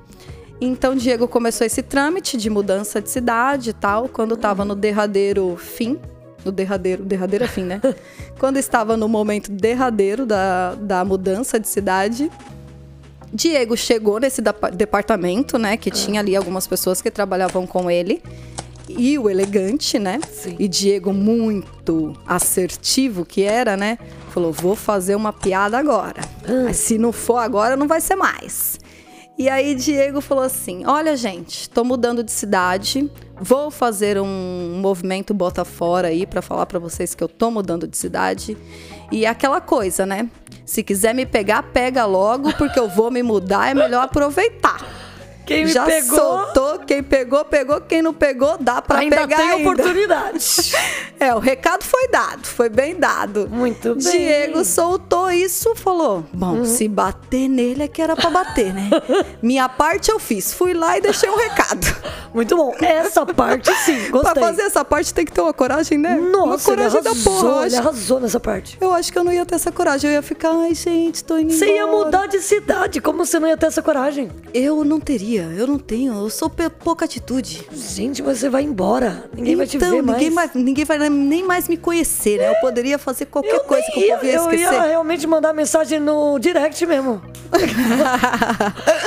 Então 0.61 0.95
Diego 0.95 1.27
começou 1.27 1.67
esse 1.67 1.81
trâmite 1.81 2.37
de 2.37 2.51
mudança 2.51 3.01
de 3.01 3.09
cidade 3.09 3.71
e 3.71 3.73
tal, 3.73 4.11
quando 4.11 4.35
estava 4.35 4.63
no 4.63 4.75
derradeiro 4.75 5.57
fim, 5.57 5.99
o 6.49 6.53
derradeiro, 6.53 7.05
derradeiro 7.05 7.45
é 7.45 7.49
fim, 7.49 7.65
né? 7.65 7.81
Quando 8.39 8.57
estava 8.57 8.97
no 8.97 9.09
momento 9.09 9.51
derradeiro 9.51 10.27
da, 10.27 10.75
da 10.75 11.05
mudança 11.05 11.59
de 11.59 11.69
cidade, 11.69 12.31
Diego 13.33 13.77
chegou 13.77 14.19
nesse 14.19 14.43
departamento, 14.75 15.59
né? 15.59 15.77
Que 15.77 15.91
tinha 15.91 16.21
ali 16.21 16.35
algumas 16.35 16.67
pessoas 16.67 17.03
que 17.03 17.11
trabalhavam 17.11 17.67
com 17.67 17.91
ele. 17.91 18.23
E 18.89 19.19
o 19.19 19.29
elegante, 19.29 19.99
né? 19.99 20.19
Sim. 20.33 20.57
E 20.59 20.67
Diego, 20.67 21.13
muito 21.13 22.15
assertivo 22.27 23.25
que 23.25 23.43
era, 23.43 23.77
né? 23.77 23.99
Falou: 24.31 24.53
vou 24.53 24.75
fazer 24.75 25.15
uma 25.15 25.33
piada 25.33 25.79
agora. 25.79 26.23
Mas 26.65 26.77
se 26.79 26.97
não 26.97 27.13
for 27.13 27.37
agora, 27.37 27.77
não 27.77 27.87
vai 27.87 28.01
ser 28.01 28.17
mais. 28.17 28.79
E 29.39 29.49
aí 29.49 29.77
Diego 29.77 30.21
falou 30.21 30.43
assim: 30.43 30.85
Olha, 30.85 31.17
gente, 31.17 31.71
tô 31.71 31.85
mudando 31.85 32.25
de 32.25 32.33
cidade. 32.33 33.09
Vou 33.41 33.71
fazer 33.71 34.21
um 34.21 34.81
movimento 34.81 35.33
bota 35.33 35.65
fora 35.65 36.09
aí 36.09 36.27
pra 36.27 36.43
falar 36.43 36.67
pra 36.67 36.81
vocês 36.81 37.15
que 37.15 37.23
eu 37.23 37.29
tô 37.29 37.49
mudando 37.49 37.87
de 37.87 37.97
cidade. 37.97 38.57
E 39.13 39.25
aquela 39.25 39.61
coisa, 39.61 40.05
né? 40.05 40.29
Se 40.67 40.83
quiser 40.83 41.15
me 41.15 41.25
pegar, 41.25 41.63
pega 41.63 42.05
logo, 42.05 42.53
porque 42.59 42.79
eu 42.81 42.89
vou 42.89 43.13
me 43.13 43.23
mudar, 43.23 43.71
é 43.71 43.75
melhor 43.75 44.03
aproveitar. 44.03 44.98
Quem 45.49 45.65
me 45.65 45.71
Já 45.73 45.85
pegou 45.87 46.19
soltou, 46.19 46.79
quem 46.81 47.03
pegou, 47.03 47.45
pegou, 47.45 47.81
quem 47.81 48.03
não 48.03 48.13
pegou, 48.13 48.57
dá 48.61 48.83
pra 48.83 48.99
ainda 48.99 49.17
pegar 49.17 49.37
tem 49.39 49.51
ainda. 49.51 49.71
oportunidade. 49.73 50.45
É, 51.21 51.35
o 51.35 51.41
recado 51.41 51.83
foi 51.83 52.07
dado, 52.07 52.47
foi 52.47 52.69
bem 52.69 52.95
dado. 52.95 53.49
Muito 53.51 53.97
bem. 53.97 53.99
Diego 54.13 54.65
soltou 54.65 55.29
isso, 55.33 55.75
falou: 55.75 56.25
Bom, 56.33 56.65
se 56.65 56.87
bater 56.87 57.49
nele 57.49 57.83
é 57.83 57.89
que 57.89 58.01
era 58.01 58.15
pra 58.15 58.31
bater, 58.31 58.73
né? 58.73 58.89
Minha 59.43 59.69
parte 59.69 60.13
eu 60.13 60.21
fiz. 60.21 60.53
Fui 60.55 60.73
lá 60.75 60.97
e 60.97 61.01
deixei 61.01 61.29
um 61.29 61.37
recado. 61.37 61.85
Muito 62.33 62.57
bom. 62.57 62.73
Essa 62.81 63.27
parte 63.27 63.75
sim, 63.79 64.11
gostei. 64.13 64.33
Pra 64.33 64.41
fazer 64.41 64.63
essa 64.63 64.85
parte 64.85 65.13
tem 65.13 65.25
que 65.25 65.33
ter 65.33 65.41
uma 65.41 65.53
coragem, 65.53 65.99
né? 65.99 66.15
uma 66.15 66.47
Nossa, 66.47 66.71
ele 66.71 66.77
coragem 66.83 67.03
da 67.03 67.11
arrasou, 67.11 67.33
porra. 67.35 67.49
Eu 67.49 67.65
ele 67.67 67.77
arrasou 67.77 68.21
nessa 68.21 68.39
parte. 68.39 68.79
eu 68.81 68.93
acho 68.93 69.13
que 69.13 69.19
eu 69.19 69.25
não 69.25 69.33
ia 69.33 69.45
ter 69.45 69.57
essa 69.57 69.73
coragem. 69.73 70.11
Eu 70.11 70.15
ia 70.15 70.23
ficar, 70.23 70.53
ai, 70.53 70.73
gente, 70.77 71.25
tô 71.25 71.37
indo 71.37 71.53
Você 71.53 71.67
ia 71.67 71.83
embora." 71.83 72.05
mudar 72.05 72.27
de 72.29 72.39
cidade, 72.41 73.01
como 73.01 73.27
você 73.27 73.41
não 73.41 73.49
ia 73.49 73.57
ter 73.57 73.67
essa 73.67 73.83
coragem? 73.83 74.31
Eu 74.55 74.85
não 74.85 75.01
teria, 75.01 75.38
eu 75.41 75.67
não 75.67 75.79
tenho. 75.79 76.15
Eu 76.15 76.31
sou 76.31 76.51
pouca 76.51 77.05
atitude. 77.05 77.67
Gente, 77.73 78.23
você 78.23 78.49
vai 78.49 78.63
embora. 78.63 79.29
Ninguém 79.35 79.57
vai 79.57 79.67
te 79.67 79.77
então, 79.77 79.91
ver 79.91 80.03
mais. 80.03 80.19
ninguém, 80.19 80.31
mais, 80.35 80.55
ninguém 80.55 80.85
vai 80.85 81.09
nem 81.09 81.45
mais 81.45 81.69
me 81.69 81.77
conhecer, 81.77 82.39
né? 82.39 82.51
Eu 82.51 82.55
poderia 82.57 82.99
fazer 82.99 83.27
qualquer 83.27 83.55
Eu 83.55 83.61
coisa 83.61 83.85
que 83.93 83.99
o 84.05 84.09
povo 84.09 84.27
ia 84.27 84.33
eu 84.35 84.43
esquecer. 84.45 84.73
ia 84.73 84.83
realmente 84.83 85.27
mandar 85.27 85.53
mensagem 85.53 85.99
no 86.01 86.39
direct 86.39 86.85
mesmo. 86.87 87.23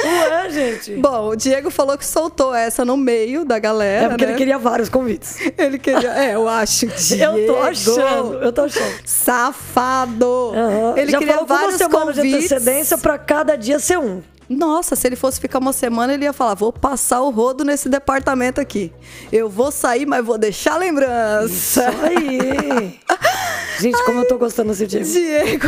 Ué, 0.03 0.49
gente. 0.49 0.95
Bom, 0.95 1.29
o 1.29 1.35
Diego 1.35 1.69
falou 1.69 1.97
que 1.97 2.05
soltou 2.05 2.53
essa 2.53 2.83
no 2.83 2.97
meio 2.97 3.45
da 3.45 3.59
galera. 3.59 4.05
É 4.05 4.09
porque 4.09 4.25
né? 4.25 4.31
ele 4.31 4.37
queria 4.37 4.57
vários 4.57 4.89
convites. 4.89 5.37
Ele 5.57 5.77
queria. 5.77 6.09
É, 6.11 6.35
eu 6.35 6.47
acho. 6.47 6.87
Diego, 6.87 7.37
Eu 7.41 7.47
tô 7.47 7.59
achando, 7.59 8.33
eu 8.41 8.51
tô 8.51 8.61
achando. 8.63 8.93
Safado. 9.05 10.51
Aham. 10.55 10.93
Ele 10.97 11.11
Já 11.11 11.19
queria 11.19 11.43
vários 11.43 11.75
semana 11.75 12.13
de 12.13 12.19
convites. 12.21 12.51
antecedência 12.51 12.97
pra 12.97 13.17
cada 13.17 13.55
dia 13.55 13.79
ser 13.79 13.99
um. 13.99 14.21
Nossa, 14.51 14.97
se 14.97 15.07
ele 15.07 15.15
fosse 15.15 15.39
ficar 15.39 15.59
uma 15.59 15.71
semana, 15.71 16.13
ele 16.13 16.25
ia 16.25 16.33
falar: 16.33 16.55
vou 16.55 16.73
passar 16.73 17.21
o 17.21 17.29
rodo 17.29 17.63
nesse 17.63 17.87
departamento 17.87 18.59
aqui. 18.59 18.91
Eu 19.31 19.49
vou 19.49 19.71
sair, 19.71 20.05
mas 20.05 20.25
vou 20.25 20.37
deixar 20.37 20.71
Isso 20.71 20.79
lembrança. 20.79 21.89
aí. 22.03 22.99
Gente, 23.79 24.03
como 24.03 24.19
eu 24.19 24.27
tô 24.27 24.37
gostando 24.37 24.69
desse 24.69 24.85
Diego. 24.85 25.05
Diego. 25.05 25.67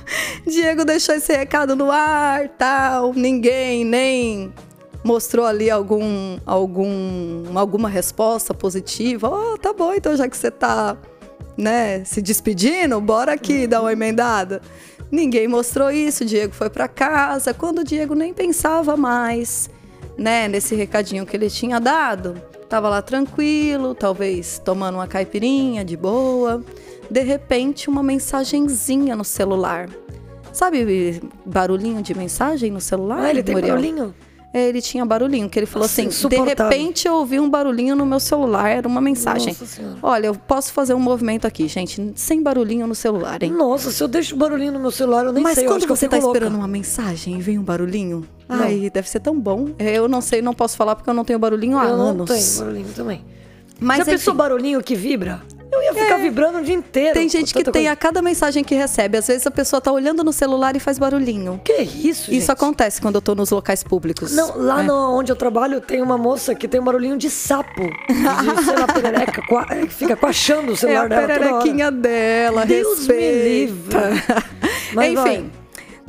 Diego 0.48 0.84
deixou 0.84 1.14
esse 1.14 1.32
recado 1.36 1.76
no 1.76 1.90
ar, 1.90 2.48
tal. 2.48 3.12
Ninguém 3.12 3.84
nem 3.84 4.52
mostrou 5.04 5.44
ali 5.44 5.70
algum, 5.70 6.38
algum, 6.46 7.44
alguma 7.54 7.88
resposta 7.88 8.54
positiva. 8.54 9.28
Oh, 9.28 9.58
tá 9.58 9.72
bom, 9.72 9.92
então 9.92 10.16
já 10.16 10.26
que 10.26 10.36
você 10.36 10.50
tá, 10.50 10.96
né, 11.56 12.02
se 12.04 12.22
despedindo, 12.22 13.00
bora 13.00 13.32
aqui 13.32 13.66
dar 13.66 13.82
uma 13.82 13.92
emendada. 13.92 14.62
Ninguém 15.12 15.46
mostrou 15.46 15.90
isso. 15.90 16.24
Diego 16.24 16.54
foi 16.54 16.70
para 16.70 16.88
casa. 16.88 17.52
Quando 17.52 17.80
o 17.80 17.84
Diego 17.84 18.14
nem 18.14 18.32
pensava 18.32 18.96
mais, 18.96 19.68
né, 20.16 20.48
nesse 20.48 20.74
recadinho 20.74 21.26
que 21.26 21.36
ele 21.36 21.50
tinha 21.50 21.78
dado, 21.78 22.40
tava 22.66 22.88
lá 22.88 23.02
tranquilo, 23.02 23.94
talvez 23.94 24.58
tomando 24.58 24.94
uma 24.94 25.06
caipirinha 25.06 25.84
de 25.84 25.98
boa. 25.98 26.64
De 27.10 27.20
repente, 27.20 27.90
uma 27.90 28.02
mensagenzinha 28.02 29.14
no 29.14 29.24
celular. 29.24 29.90
Sabe 30.50 31.20
barulhinho 31.44 32.00
de 32.00 32.14
mensagem 32.14 32.70
no 32.70 32.80
celular? 32.80 33.24
Ah, 33.24 33.30
ele 33.30 33.42
tem 33.42 33.54
Muriel? 33.54 33.74
barulhinho? 33.74 34.14
É, 34.54 34.68
Ele 34.68 34.82
tinha 34.82 35.04
barulhinho, 35.06 35.48
que 35.48 35.58
ele 35.58 35.64
falou 35.66 35.84
Nossa, 35.88 36.02
assim: 36.02 36.28
de 36.28 36.36
repente 36.36 37.08
eu 37.08 37.14
ouvi 37.14 37.40
um 37.40 37.48
barulhinho 37.48 37.96
no 37.96 38.04
meu 38.04 38.20
celular, 38.20 38.68
era 38.68 38.86
uma 38.86 39.00
mensagem. 39.00 39.56
Olha, 40.02 40.26
eu 40.26 40.34
posso 40.34 40.72
fazer 40.72 40.92
um 40.92 41.00
movimento 41.00 41.46
aqui, 41.46 41.66
gente, 41.68 42.12
sem 42.16 42.42
barulhinho 42.42 42.86
no 42.86 42.94
celular, 42.94 43.42
hein? 43.42 43.50
Nossa, 43.50 43.90
se 43.90 44.02
eu 44.02 44.08
deixo 44.08 44.36
barulhinho 44.36 44.72
no 44.72 44.78
meu 44.78 44.90
celular, 44.90 45.24
eu 45.24 45.32
nem 45.32 45.42
Mas 45.42 45.54
sei. 45.54 45.64
eu 45.64 45.70
quando 45.70 45.82
eu 45.84 45.88
você 45.88 46.06
tá 46.06 46.18
louca. 46.18 46.36
esperando 46.38 46.56
uma 46.56 46.68
mensagem 46.68 47.38
e 47.38 47.40
vem 47.40 47.58
um 47.58 47.62
barulhinho, 47.62 48.26
ai, 48.48 48.90
deve 48.92 49.08
ser 49.08 49.20
tão 49.20 49.38
bom. 49.40 49.70
Eu 49.78 50.06
não 50.06 50.20
sei, 50.20 50.42
não 50.42 50.52
posso 50.52 50.76
falar 50.76 50.96
porque 50.96 51.08
eu 51.08 51.14
não 51.14 51.24
tenho 51.24 51.38
barulhinho 51.38 51.78
há 51.78 51.86
Eu 51.86 51.96
não 51.96 52.08
anos. 52.08 52.28
tenho 52.30 52.58
barulhinho 52.58 52.92
também. 52.94 53.24
Mas 53.80 53.98
Já 53.98 54.04
pensou 54.04 54.32
enfim, 54.32 54.38
barulhinho 54.38 54.82
que 54.82 54.94
vibra? 54.94 55.40
Eu 55.72 55.82
ia 55.82 55.94
ficar 55.94 56.18
vibrando 56.18 56.58
o 56.58 56.62
dia 56.62 56.74
inteiro. 56.74 57.14
tem 57.14 57.28
gente 57.28 57.52
que 57.54 57.64
tem 57.64 57.72
coisa. 57.72 57.90
a 57.92 57.96
cada 57.96 58.20
mensagem 58.20 58.62
que 58.62 58.74
recebe. 58.74 59.16
Às 59.16 59.26
vezes 59.26 59.46
a 59.46 59.50
pessoa 59.50 59.80
tá 59.80 59.90
olhando 59.90 60.22
no 60.22 60.32
celular 60.32 60.76
e 60.76 60.80
faz 60.80 60.98
barulhinho. 60.98 61.60
Que 61.64 61.72
isso, 61.82 62.26
gente? 62.26 62.36
Isso 62.36 62.52
acontece 62.52 63.00
quando 63.00 63.14
eu 63.16 63.22
tô 63.22 63.34
nos 63.34 63.50
locais 63.50 63.82
públicos. 63.82 64.32
Não, 64.32 64.56
lá 64.58 64.80
É. 64.80 64.82
no- 64.84 65.16
onde 65.18 65.32
eu 65.32 65.36
trabalho 65.36 65.80
tem 65.80 66.02
uma 66.02 66.18
moça 66.18 66.54
que 66.54 66.68
tem 66.68 66.78
um 66.80 66.84
barulhinho 66.84 67.16
de 67.16 67.30
sapo. 67.30 67.82
De, 67.82 68.64
sei 68.64 68.76
lá, 68.76 68.86
perereca, 68.86 69.42
é, 69.74 69.86
que 69.86 69.94
fica 69.94 70.14
coachando 70.14 70.72
o 70.72 70.74
É 70.74 70.76
celular 70.76 71.04
a 71.04 71.08
dela 71.08 71.22
toda 71.22 71.32
hora. 71.34 71.40
pererequinha 71.40 71.90
dela, 71.90 72.66
Deus 72.66 73.06
me 73.08 73.14
respeita. 73.14 73.48
livre. 73.48 73.96
Mas 74.94 75.12
Enfim, 75.18 75.50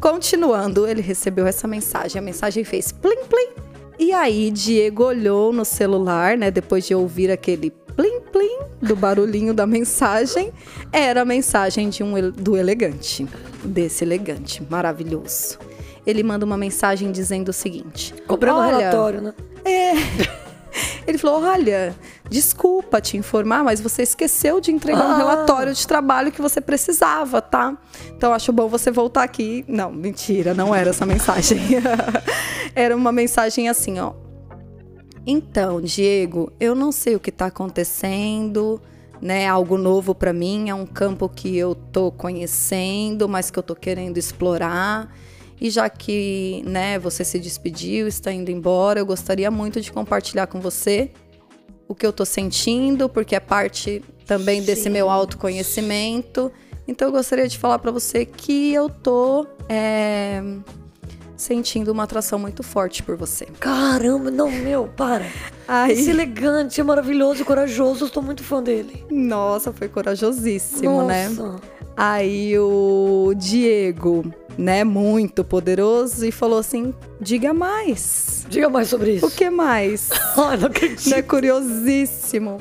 continuando, 0.01 0.85
ele 0.87 1.01
recebeu 1.01 1.47
essa 1.47 1.67
mensagem. 1.67 2.19
A 2.19 2.21
mensagem 2.21 2.63
fez 2.63 2.91
plim 2.91 3.23
plim. 3.29 3.49
E 3.97 4.11
aí, 4.11 4.51
Diego 4.51 5.05
olhou 5.05 5.53
no 5.53 5.63
celular, 5.63 6.35
né? 6.37 6.51
Depois 6.51 6.85
de 6.85 6.93
ouvir 6.95 7.31
aquele 7.31 7.71
plim 7.95 8.21
plim 8.31 8.59
do 8.81 8.95
barulhinho 8.95 9.53
da 9.53 9.65
mensagem, 9.65 10.51
era 10.91 11.21
a 11.21 11.25
mensagem 11.25 11.89
de 11.89 12.03
um, 12.03 12.31
do 12.31 12.57
elegante, 12.57 13.27
desse 13.63 14.03
elegante 14.03 14.61
maravilhoso. 14.69 15.57
Ele 16.05 16.23
manda 16.23 16.45
uma 16.45 16.57
mensagem 16.57 17.11
dizendo 17.11 17.49
o 17.49 17.53
seguinte: 17.53 18.13
Cobrando 18.27 18.59
Olha, 18.59 18.77
relatório, 18.77 19.21
né? 19.21 19.33
ele 21.07 21.17
falou: 21.17 21.41
Olha, 21.43 21.95
desculpa 22.29 22.99
te 22.99 23.15
informar, 23.15 23.63
mas 23.63 23.79
você 23.79 24.03
esqueceu 24.03 24.59
de 24.59 24.71
entregar 24.71 25.05
um 25.05 25.11
Ah. 25.13 25.17
relatório 25.17 25.73
de 25.73 25.87
trabalho 25.87 26.31
que 26.31 26.41
você 26.41 26.59
precisava, 26.59 27.41
tá? 27.41 27.77
Então 28.17 28.33
acho 28.33 28.51
bom 28.51 28.67
você 28.67 28.91
voltar 28.91 29.23
aqui. 29.23 29.63
Não, 29.67 29.91
mentira, 29.91 30.53
não 30.53 30.75
era 30.75 30.89
essa 30.89 31.05
mensagem. 31.05 31.59
era 32.75 32.95
uma 32.95 33.11
mensagem 33.11 33.69
assim, 33.69 33.99
ó. 33.99 34.13
Então, 35.25 35.79
Diego, 35.81 36.51
eu 36.59 36.75
não 36.75 36.91
sei 36.91 37.15
o 37.15 37.19
que 37.19 37.31
tá 37.31 37.45
acontecendo, 37.45 38.81
né? 39.21 39.47
Algo 39.47 39.77
novo 39.77 40.13
pra 40.13 40.33
mim, 40.33 40.69
é 40.69 40.75
um 40.75 40.85
campo 40.85 41.29
que 41.29 41.55
eu 41.55 41.73
tô 41.75 42.11
conhecendo, 42.11 43.29
mas 43.29 43.49
que 43.49 43.57
eu 43.57 43.63
tô 43.63 43.75
querendo 43.75 44.17
explorar. 44.17 45.13
E 45.61 45.69
já 45.69 45.89
que, 45.89 46.61
né, 46.65 46.99
você 46.99 47.23
se 47.23 47.39
despediu, 47.39 48.05
está 48.05 48.33
indo 48.33 48.51
embora, 48.51 48.99
eu 48.99 49.05
gostaria 49.05 49.49
muito 49.49 49.79
de 49.79 49.93
compartilhar 49.93 50.47
com 50.47 50.59
você 50.59 51.11
o 51.87 51.95
que 51.95 52.05
eu 52.05 52.11
tô 52.11 52.25
sentindo, 52.25 53.07
porque 53.07 53.35
é 53.35 53.39
parte 53.39 54.01
também 54.25 54.61
desse 54.61 54.89
meu 54.89 55.09
autoconhecimento. 55.09 56.51
Então 56.85 57.07
eu 57.07 57.11
gostaria 57.13 57.47
de 57.47 57.57
falar 57.57 57.79
pra 57.79 57.91
você 57.91 58.25
que 58.25 58.73
eu 58.73 58.89
tô 58.89 59.47
é, 59.69 60.41
sentindo 61.43 61.91
uma 61.91 62.03
atração 62.03 62.39
muito 62.39 62.63
forte 62.63 63.03
por 63.03 63.15
você. 63.15 63.45
Caramba, 63.59 64.31
não, 64.31 64.49
meu, 64.49 64.87
para. 64.87 65.25
Aí- 65.67 65.91
Esse 65.93 66.09
elegante, 66.09 66.79
é 66.79 66.83
maravilhoso, 66.83 67.43
corajoso, 67.45 68.05
eu 68.05 68.09
tô 68.09 68.21
muito 68.21 68.43
fã 68.43 68.61
dele. 68.63 69.05
Nossa, 69.11 69.71
foi 69.73 69.87
corajosíssimo, 69.89 71.03
né? 71.03 71.29
Nossa. 71.29 71.59
Aí 71.95 72.57
o 72.57 73.33
Diego, 73.35 74.25
né, 74.57 74.83
muito 74.83 75.43
poderoso, 75.43 76.25
e 76.25 76.31
falou 76.31 76.57
assim: 76.59 76.93
diga 77.21 77.53
mais. 77.53 78.45
Diga 78.49 78.67
mais 78.69 78.87
sobre 78.89 79.11
isso. 79.17 79.27
O 79.27 79.31
que 79.31 79.49
mais? 79.49 80.09
Ai, 80.37 80.57
não 80.57 80.67
acredito. 80.67 81.09
né, 81.09 81.21
curiosíssimo. 81.21 82.57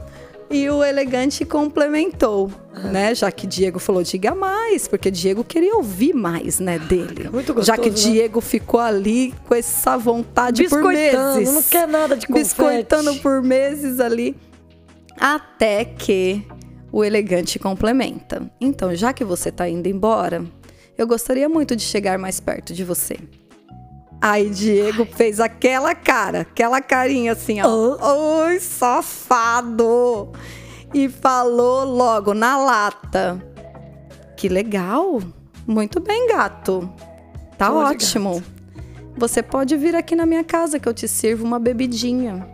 E 0.52 0.68
o 0.68 0.84
elegante 0.84 1.44
complementou, 1.44 2.50
né? 2.92 3.14
Já 3.14 3.32
que 3.32 3.46
Diego 3.46 3.78
falou, 3.78 4.02
diga 4.02 4.34
mais, 4.34 4.86
porque 4.86 5.10
Diego 5.10 5.42
queria 5.42 5.74
ouvir 5.74 6.12
mais, 6.12 6.60
né, 6.60 6.78
dele. 6.78 7.26
É 7.26 7.30
muito 7.30 7.54
Já 7.62 7.76
que 7.76 7.88
gostoso, 7.88 8.08
né? 8.08 8.12
Diego 8.12 8.40
ficou 8.40 8.80
ali 8.80 9.34
com 9.48 9.54
essa 9.54 9.96
vontade 9.96 10.68
por 10.68 10.82
meses. 10.84 11.52
não 11.52 11.62
quer 11.62 11.88
nada 11.88 12.16
de 12.16 12.26
confete. 12.26 12.44
Biscoitando 12.44 13.14
por 13.16 13.42
meses 13.42 13.98
ali. 13.98 14.36
Até 15.18 15.84
que 15.84 16.46
o 16.90 17.02
elegante 17.02 17.58
complementa. 17.58 18.42
Então, 18.60 18.94
já 18.94 19.12
que 19.12 19.24
você 19.24 19.50
tá 19.50 19.68
indo 19.68 19.88
embora, 19.88 20.44
eu 20.98 21.06
gostaria 21.06 21.48
muito 21.48 21.74
de 21.74 21.82
chegar 21.82 22.18
mais 22.18 22.38
perto 22.38 22.74
de 22.74 22.84
você. 22.84 23.16
Aí 24.22 24.48
Diego 24.50 25.04
fez 25.04 25.40
aquela 25.40 25.94
cara, 25.96 26.42
aquela 26.42 26.80
carinha 26.80 27.32
assim, 27.32 27.60
ó. 27.60 27.66
Oi, 28.46 28.60
safado! 28.60 30.30
e 30.94 31.08
falou 31.08 31.84
logo 31.86 32.34
na 32.34 32.56
lata. 32.58 33.42
Que 34.36 34.46
legal. 34.48 35.20
Muito 35.66 35.98
bem, 36.00 36.28
gato. 36.28 36.88
Tá 37.56 37.70
Pode, 37.70 37.94
ótimo. 37.96 38.42
Você 39.16 39.42
pode 39.42 39.74
vir 39.76 39.96
aqui 39.96 40.14
na 40.14 40.26
minha 40.26 40.44
casa 40.44 40.78
que 40.78 40.86
eu 40.86 40.92
te 40.92 41.08
sirvo 41.08 41.44
uma 41.44 41.58
bebidinha. 41.58 42.46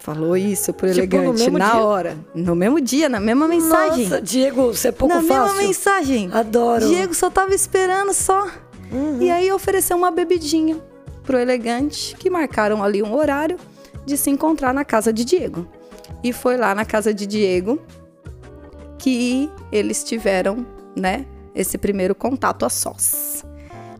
Falou 0.00 0.36
isso 0.36 0.72
pro 0.74 0.86
Tipo, 0.92 0.98
elegante 1.16 1.50
na 1.50 1.70
dia? 1.72 1.82
hora. 1.82 2.18
No 2.34 2.54
mesmo 2.54 2.78
dia, 2.80 3.08
na 3.08 3.20
mesma 3.20 3.48
mensagem. 3.48 4.04
Nossa, 4.04 4.20
Diego, 4.20 4.74
você 4.74 4.88
é 4.88 4.92
pouco 4.92 5.14
na 5.14 5.22
mesma 5.22 5.46
fácil. 5.48 5.62
mensagem. 5.66 6.30
Adoro. 6.32 6.86
Diego 6.88 7.14
só 7.14 7.30
tava 7.30 7.54
esperando 7.54 8.12
só. 8.12 8.48
Uhum. 8.92 9.20
E 9.22 9.30
aí 9.30 9.50
ofereceu 9.52 9.96
uma 9.96 10.10
bebidinha 10.10 10.76
pro 11.22 11.38
elegante, 11.38 12.16
que 12.16 12.28
marcaram 12.28 12.82
ali 12.82 13.02
um 13.02 13.14
horário 13.14 13.56
de 14.04 14.16
se 14.16 14.30
encontrar 14.30 14.72
na 14.74 14.84
casa 14.84 15.12
de 15.12 15.24
Diego. 15.24 15.66
E 16.24 16.32
foi 16.32 16.56
lá 16.56 16.74
na 16.74 16.84
casa 16.84 17.14
de 17.14 17.26
Diego 17.26 17.80
que 18.98 19.50
eles 19.72 20.04
tiveram, 20.04 20.66
né, 20.96 21.24
esse 21.54 21.78
primeiro 21.78 22.14
contato 22.14 22.64
a 22.66 22.68
sós. 22.68 23.44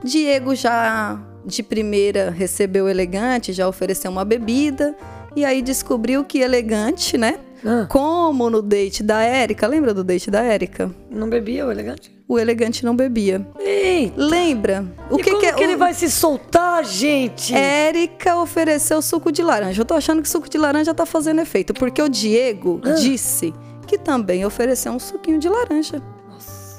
Diego 0.02 0.54
já 0.54 1.20
de 1.44 1.62
primeira 1.62 2.30
recebeu 2.30 2.84
o 2.84 2.88
elegante, 2.88 3.52
já 3.52 3.66
ofereceu 3.66 4.10
uma 4.10 4.24
bebida 4.24 4.94
e 5.34 5.44
aí 5.44 5.62
descobriu 5.62 6.24
que 6.24 6.38
elegante, 6.40 7.16
né? 7.16 7.38
Ah, 7.64 7.86
Como 7.88 8.48
no 8.50 8.62
date 8.62 9.02
da 9.02 9.22
Érica, 9.22 9.66
lembra 9.66 9.92
do 9.94 10.02
date 10.02 10.30
da 10.30 10.42
Érica? 10.42 10.90
não 11.10 11.28
bebia 11.28 11.66
o 11.66 11.70
elegante? 11.70 12.19
O 12.30 12.38
elegante 12.38 12.84
não 12.84 12.94
bebia. 12.94 13.44
Ei, 13.58 14.12
Lembra? 14.16 14.84
O 15.10 15.16
que 15.16 15.24
como 15.32 15.42
que, 15.42 15.52
que, 15.52 15.60
é? 15.60 15.64
ele 15.64 15.74
o- 15.74 15.78
vai 15.78 15.92
se 15.92 16.08
soltar, 16.08 16.84
gente? 16.84 17.52
Érica 17.52 18.36
ofereceu 18.36 19.02
suco 19.02 19.32
de 19.32 19.42
laranja. 19.42 19.80
Eu 19.80 19.84
tô 19.84 19.94
achando 19.94 20.22
que 20.22 20.28
suco 20.28 20.48
de 20.48 20.56
laranja 20.56 20.94
tá 20.94 21.04
fazendo 21.04 21.40
efeito, 21.40 21.74
porque 21.74 22.00
o 22.00 22.08
Diego 22.08 22.80
Ah. 22.84 22.90
disse 22.90 23.52
que 23.84 23.98
também 23.98 24.44
ofereceu 24.46 24.92
um 24.92 25.00
suquinho 25.00 25.40
de 25.40 25.48
laranja. 25.48 26.00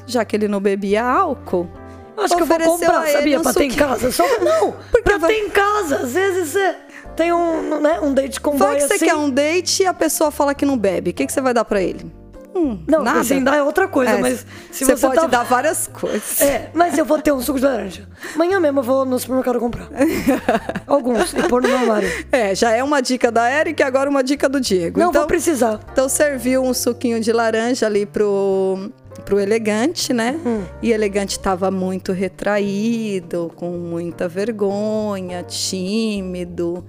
Já 0.08 0.24
que 0.24 0.38
ele 0.38 0.48
não 0.48 0.62
bebia 0.62 1.04
álcool. 1.04 1.68
Acho 2.18 2.36
que 2.38 2.44
eu 2.44 2.46
vou 2.46 2.58
comprar, 2.60 3.08
sabia? 3.08 3.40
um 3.40 3.44
pra 3.44 3.54
ter 3.54 3.66
em 3.66 3.70
suquinho. 3.72 3.88
casa. 3.90 4.10
Só, 4.12 4.24
não, 4.40 4.72
Porque 4.90 5.02
pra 5.02 5.18
vai- 5.18 5.34
ter 5.34 5.40
em 5.40 5.50
casa. 5.50 5.96
Às 5.98 6.14
vezes 6.14 6.48
você 6.54 6.76
tem 7.18 7.34
um, 7.34 7.80
né, 7.82 8.00
um 8.00 8.14
date 8.14 8.40
com 8.40 8.52
Vai 8.58 8.70
boy 8.70 8.78
que 8.78 8.88
você 8.88 8.94
assim. 8.94 9.06
quer 9.06 9.16
um 9.16 9.30
date 9.30 9.84
e 9.84 9.86
a 9.86 9.94
pessoa 9.94 10.32
fala 10.32 10.56
que 10.56 10.66
não 10.66 10.78
bebe. 10.78 11.12
O 11.12 11.14
que, 11.14 11.26
que 11.26 11.34
você 11.34 11.42
vai 11.42 11.54
dar 11.54 11.66
pra 11.66 11.82
ele? 11.82 12.10
Hum, 12.54 12.80
Não, 12.88 13.04
nada. 13.04 13.20
assim, 13.22 13.44
dá 13.44 13.56
é 13.56 13.64
outra 13.64 13.88
coisa, 13.88 14.12
É, 14.12 14.18
mas 14.22 14.46
se 14.72 14.84
você, 14.84 14.96
você, 14.98 15.08
pode 15.08 15.22
tá... 15.22 15.28
dar 15.28 15.44
várias 15.44 15.88
coisas. 15.88 16.42
É, 16.42 16.70
mas 16.74 16.98
eu 16.98 17.06
vou 17.06 17.22
ter 17.22 17.32
um 17.32 17.42
suco 17.42 17.60
de 17.60 17.66
laranja. 17.66 18.08
Amanhã 18.36 18.60
mesmo 18.60 18.80
eu 18.80 18.84
vou 18.84 19.06
no 19.06 19.18
supermercado 19.18 19.60
comprar. 19.60 19.88
Alguns, 20.86 21.34
e 21.34 21.44
pôr 21.48 21.62
no 21.62 21.70
meu 21.70 21.78
armário. 21.78 22.10
É, 22.32 22.54
já 22.54 22.72
é 22.72 22.84
uma 22.84 23.02
dica 23.02 23.32
da 23.32 23.48
Érica 23.48 23.84
e 23.84 23.86
agora 23.86 24.10
uma 24.10 24.24
dica 24.24 24.50
do 24.50 24.60
Diego. 24.60 25.00
Não 25.00 25.10
então, 25.10 25.22
vou 25.22 25.28
precisar. 25.28 25.80
Então 25.92 26.10
serviu 26.10 26.62
um 26.64 26.74
suquinho 26.74 27.22
de 27.22 27.32
laranja 27.32 27.86
ali 27.86 28.06
pro, 28.06 28.92
pro 29.24 29.40
elegante, 29.40 30.12
né? 30.12 30.38
Hum. 30.46 30.64
E 30.82 30.92
elegante 30.92 31.40
tava 31.40 31.72
muito 31.72 32.12
retraído, 32.12 33.52
com 33.56 33.70
muita 33.72 34.28
vergonha, 34.28 35.42
tímido. 35.44 36.86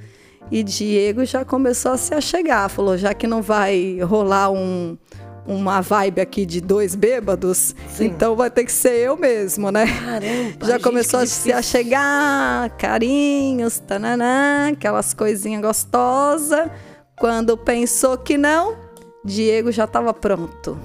E 0.50 0.62
Diego 0.62 1.25
já 1.25 1.45
começou 1.45 1.92
a 1.92 1.97
se 1.97 2.14
achegar, 2.14 2.69
falou: 2.69 2.99
já 2.99 3.14
que 3.14 3.26
não 3.26 3.40
vai 3.40 3.99
rolar 4.00 4.50
um, 4.50 4.99
uma 5.46 5.80
vibe 5.80 6.20
aqui 6.20 6.46
de 6.46 6.61
dois 6.61 6.94
bêbados, 6.94 7.75
Sim. 7.88 8.06
então 8.06 8.37
vai 8.37 8.50
ter 8.50 8.64
que 8.64 8.72
ser 8.72 8.94
eu 8.94 9.16
mesmo, 9.16 9.70
né? 9.70 9.87
Caramba. 9.87 10.66
Já 10.66 10.78
começou 10.78 11.20
a 11.20 11.26
se 11.26 11.52
achegar, 11.52 12.70
carinhos, 12.76 13.78
tananã, 13.78 14.70
aquelas 14.72 15.12
coisinhas 15.12 15.61
gostosas. 15.61 16.70
Quando 17.18 17.56
pensou 17.56 18.16
que 18.16 18.38
não, 18.38 18.76
Diego 19.25 19.70
já 19.70 19.84
estava 19.84 20.12
pronto 20.14 20.78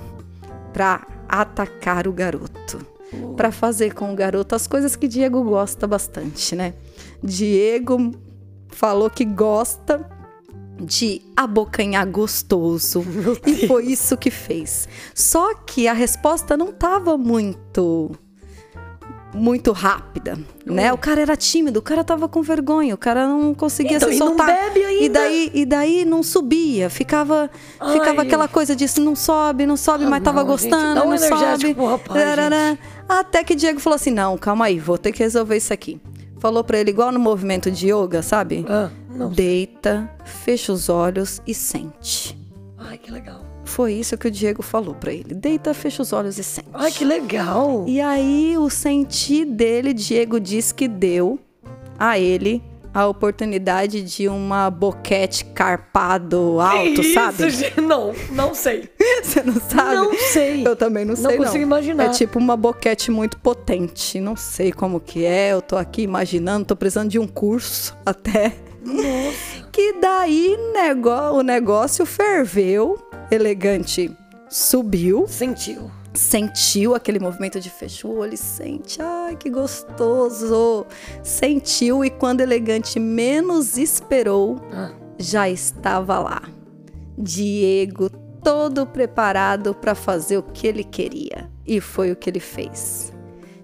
para 0.73 1.05
atacar 1.27 2.07
o 2.07 2.13
garoto. 2.13 2.85
Para 3.35 3.51
fazer 3.51 3.93
com 3.93 4.11
o 4.11 4.15
garoto 4.15 4.53
as 4.53 4.67
coisas 4.67 4.95
que 4.95 5.07
Diego 5.07 5.43
gosta 5.43 5.87
bastante, 5.87 6.55
né? 6.55 6.73
Diego 7.23 8.11
falou 8.69 9.09
que 9.09 9.23
gosta 9.23 10.16
de 10.79 11.21
abocanhar 11.35 12.05
gostoso. 12.07 13.03
E 13.45 13.67
foi 13.67 13.85
isso 13.87 14.15
que 14.17 14.29
fez. 14.31 14.87
Só 15.13 15.53
que 15.55 15.87
a 15.87 15.93
resposta 15.93 16.55
não 16.57 16.69
estava 16.69 17.17
muito 17.17 18.11
muito 19.33 19.71
rápida, 19.71 20.39
né? 20.65 20.91
O 20.91 20.97
cara 20.97 21.21
era 21.21 21.35
tímido, 21.35 21.79
o 21.79 21.81
cara 21.81 22.03
tava 22.03 22.27
com 22.27 22.41
vergonha, 22.41 22.95
o 22.95 22.97
cara 22.97 23.27
não 23.27 23.53
conseguia 23.53 23.97
Então, 23.97 24.09
se 24.09 24.15
e 24.15 24.17
soltar. 24.17 24.49
ainda. 24.49 24.79
E 25.03 25.09
daí, 25.09 25.51
e 25.53 25.65
daí 25.65 26.05
não 26.05 26.23
subia, 26.23 26.89
ficava, 26.89 27.49
ficava 27.93 28.21
Ai. 28.21 28.25
aquela 28.27 28.47
coisa 28.47 28.75
disso, 28.75 28.99
não 29.01 29.15
sobe, 29.15 29.65
não 29.67 29.77
sobe, 29.77 30.05
Ah, 30.05 30.09
mas 30.09 30.23
tava 30.23 30.43
não, 30.43 30.57
gente, 30.57 30.71
gostando, 30.71 30.95
dá 30.95 31.05
um 31.05 31.09
não 31.11 31.17
sobe. 31.17 31.73
pro 31.75 31.85
rapaz. 31.85 32.77
Até 33.07 33.43
que 33.43 33.53
Diego 33.53 33.79
falou 33.79 33.95
assim: 33.95 34.11
"Não, 34.11 34.37
calma 34.37 34.65
aí, 34.65 34.79
vou 34.79 34.97
ter 34.97 35.11
que 35.11 35.19
resolver 35.21 35.57
isso 35.57 35.71
aqui". 35.73 35.99
Falou 36.39 36.63
pra 36.63 36.77
ele 36.79 36.91
igual 36.91 37.11
no 37.11 37.19
movimento 37.19 37.71
de 37.71 37.91
yoga, 37.91 38.21
sabe? 38.21 38.65
Ah, 38.69 38.89
não. 39.09 39.29
Deita, 39.29 40.09
fecha 40.25 40.71
os 40.71 40.87
olhos 40.89 41.41
e 41.47 41.53
sente. 41.53 42.37
Ai, 42.77 42.97
que 42.97 43.11
legal. 43.11 43.41
Foi 43.65 43.93
isso 43.93 44.17
que 44.17 44.27
o 44.27 44.31
Diego 44.31 44.61
falou 44.61 44.93
pra 44.95 45.11
ele. 45.11 45.33
Deita, 45.33 45.73
fecha 45.73 46.01
os 46.01 46.13
olhos 46.13 46.37
e 46.37 46.43
sente. 46.43 46.69
Ai, 46.73 46.91
que 46.91 47.03
legal. 47.03 47.83
E 47.87 47.99
aí, 47.99 48.55
o 48.57 48.69
sentir 48.69 49.45
dele, 49.45 49.93
Diego 49.93 50.39
diz 50.39 50.71
que 50.71 50.87
deu 50.87 51.39
a 51.99 52.17
ele 52.19 52.63
a 52.93 53.05
oportunidade 53.07 54.01
de 54.01 54.27
uma 54.27 54.69
boquete 54.71 55.45
carpado 55.45 56.59
alto, 56.59 57.01
Isso, 57.01 57.13
sabe? 57.13 57.49
gente, 57.49 57.81
Não, 57.81 58.13
não 58.31 58.55
sei. 58.55 58.89
Você 59.23 59.43
não 59.43 59.53
sabe? 59.53 59.95
Não 59.95 60.13
sei. 60.31 60.67
Eu 60.67 60.75
também 60.75 61.05
não 61.05 61.15
Não 61.15 61.29
sei, 61.29 61.37
não. 61.37 61.45
consigo 61.45 61.63
imaginar. 61.63 62.05
É 62.05 62.09
tipo 62.09 62.37
uma 62.39 62.55
boquete 62.57 63.11
muito 63.11 63.37
potente. 63.37 64.19
Não 64.19 64.35
sei 64.35 64.71
como 64.71 64.99
que 64.99 65.25
é. 65.25 65.53
Eu 65.53 65.61
tô 65.61 65.75
aqui 65.77 66.01
imaginando, 66.03 66.65
tô 66.65 66.75
precisando 66.75 67.09
de 67.09 67.19
um 67.19 67.27
curso 67.27 67.95
até. 68.05 68.53
Nossa. 68.83 69.67
Que 69.71 69.93
daí 69.99 70.55
o 71.33 71.41
negócio 71.43 72.05
ferveu, 72.05 72.97
elegante 73.29 74.09
subiu, 74.49 75.25
Sentiu. 75.27 75.91
sentiu 76.13 76.95
aquele 76.95 77.19
movimento 77.19 77.59
de 77.59 77.69
fecha 77.69 78.07
o 78.07 78.17
olho 78.17 78.33
e 78.33 78.37
sente, 78.37 79.01
ai 79.01 79.35
que 79.35 79.49
gostoso. 79.49 80.85
Sentiu 81.21 82.03
e 82.05 82.09
quando 82.09 82.39
elegante 82.41 82.97
menos 82.97 83.77
esperou, 83.77 84.55
Ah, 84.71 84.91
já 85.19 85.49
estava 85.49 86.17
lá. 86.19 86.41
Diego 87.17 88.09
todo 88.43 88.85
preparado 88.85 89.73
para 89.73 89.95
fazer 89.95 90.37
o 90.37 90.43
que 90.43 90.67
ele 90.67 90.83
queria. 90.83 91.49
E 91.65 91.81
foi 91.81 92.11
o 92.11 92.15
que 92.15 92.29
ele 92.29 92.39
fez. 92.39 93.13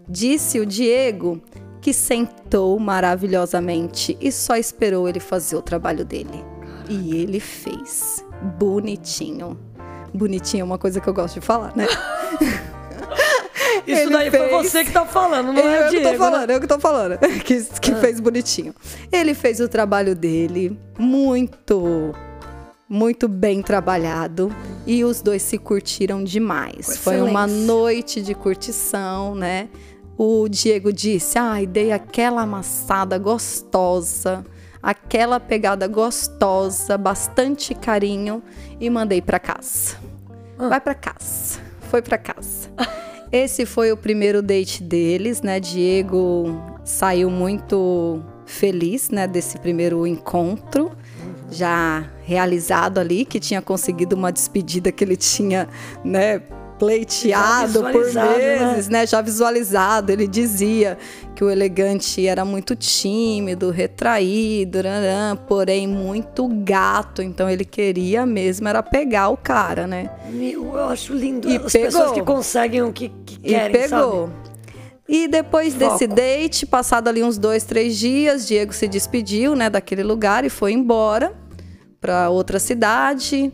Disse 0.07 0.59
o 0.59 0.65
Diego 0.65 1.41
que 1.81 1.93
sentou 1.93 2.77
maravilhosamente 2.79 4.17
e 4.21 4.31
só 4.31 4.55
esperou 4.55 5.07
ele 5.07 5.19
fazer 5.19 5.55
o 5.55 5.61
trabalho 5.61 6.05
dele. 6.05 6.43
E 6.89 7.17
ele 7.17 7.39
fez. 7.39 8.25
Bonitinho. 8.57 9.57
Bonitinho 10.13 10.61
é 10.61 10.63
uma 10.63 10.77
coisa 10.77 10.99
que 11.01 11.07
eu 11.07 11.13
gosto 11.13 11.39
de 11.39 11.45
falar, 11.45 11.75
né? 11.75 11.87
Isso 13.85 14.01
Ele 14.01 14.11
daí 14.11 14.29
foi 14.29 14.39
fez. 14.39 14.51
você 14.51 14.85
que 14.85 14.91
tá 14.91 15.05
falando, 15.05 15.51
não 15.51 15.61
é 15.61 15.83
eu 15.83 15.87
o 15.87 15.89
que 15.89 15.99
Diego, 15.99 16.11
tô 16.11 16.17
falando, 16.17 16.47
né? 16.47 16.55
eu 16.55 16.61
que 16.61 16.67
tô 16.67 16.79
falando. 16.79 17.17
Que, 17.43 17.63
que 17.81 17.95
fez 17.95 18.19
bonitinho. 18.19 18.73
Ele 19.11 19.33
fez 19.33 19.59
o 19.59 19.67
trabalho 19.67 20.15
dele 20.15 20.77
muito, 20.97 22.13
muito 22.87 23.27
bem 23.27 23.61
trabalhado. 23.61 24.53
E 24.85 25.03
os 25.03 25.21
dois 25.21 25.41
se 25.41 25.57
curtiram 25.57 26.23
demais. 26.23 26.87
Com 26.87 26.93
Foi 26.95 27.21
uma 27.21 27.47
noite 27.47 28.21
de 28.21 28.35
curtição, 28.35 29.33
né? 29.33 29.69
O 30.17 30.47
Diego 30.47 30.91
disse: 30.91 31.37
Ai, 31.37 31.65
dei 31.65 31.91
aquela 31.91 32.41
amassada 32.41 33.17
gostosa, 33.17 34.45
aquela 34.81 35.39
pegada 35.39 35.87
gostosa, 35.87 36.97
bastante 36.97 37.73
carinho 37.73 38.43
e 38.79 38.89
mandei 38.89 39.21
pra 39.21 39.39
casa. 39.39 39.97
Ah. 40.59 40.69
Vai 40.69 40.81
pra 40.81 40.93
casa. 40.93 41.59
Foi 41.89 42.01
pra 42.01 42.17
casa. 42.17 42.69
Esse 43.31 43.65
foi 43.65 43.91
o 43.91 43.97
primeiro 43.97 44.43
date 44.43 44.83
deles, 44.83 45.41
né? 45.41 45.59
Diego 45.59 46.45
saiu 46.83 47.31
muito 47.31 48.21
feliz, 48.45 49.09
né, 49.09 49.27
desse 49.27 49.57
primeiro 49.57 50.05
encontro, 50.05 50.91
já 51.53 52.03
realizado 52.23 52.97
ali, 52.99 53.23
que 53.23 53.39
tinha 53.39 53.61
conseguido 53.61 54.15
uma 54.15 54.31
despedida 54.31 54.91
que 54.91 55.03
ele 55.03 55.15
tinha, 55.15 55.69
né, 56.03 56.41
pleiteado 56.79 57.81
por 57.81 58.03
visualizado, 58.03 58.37
né? 58.37 58.85
né, 58.89 59.07
já 59.07 59.21
visualizado. 59.21 60.11
Ele 60.11 60.27
dizia 60.27 60.97
que 61.35 61.43
o 61.43 61.49
elegante 61.49 62.27
era 62.27 62.43
muito 62.43 62.75
tímido, 62.75 63.69
retraído, 63.69 64.79
porém 65.47 65.87
muito 65.87 66.47
gato, 66.47 67.21
então 67.21 67.49
ele 67.49 67.63
queria 67.65 68.25
mesmo 68.25 68.67
era 68.67 68.83
pegar 68.83 69.29
o 69.29 69.37
cara, 69.37 69.87
né? 69.87 70.09
Eu 70.31 70.77
acho 70.89 71.13
lindo 71.13 71.49
E 71.49 71.57
as 71.57 71.71
pegou. 71.71 71.85
pessoas 71.85 72.11
que 72.11 72.21
conseguem 72.21 72.81
o 72.81 72.91
que, 72.91 73.09
que 73.25 73.35
E 73.35 73.49
querem, 73.49 73.71
pegou. 73.71 74.29
E 75.07 75.27
depois 75.27 75.73
desse 75.73 76.07
Foco. 76.07 76.15
date, 76.15 76.65
passado 76.65 77.07
ali 77.07 77.23
uns 77.23 77.37
dois, 77.37 77.63
três 77.65 77.97
dias, 77.97 78.47
Diego 78.47 78.73
se 78.73 78.87
despediu, 78.87 79.55
né, 79.55 79.69
daquele 79.69 80.01
lugar 80.01 80.45
e 80.45 80.49
foi 80.49 80.71
embora 80.71 81.33
para 82.03 82.29
outra 82.29 82.59
cidade. 82.59 83.49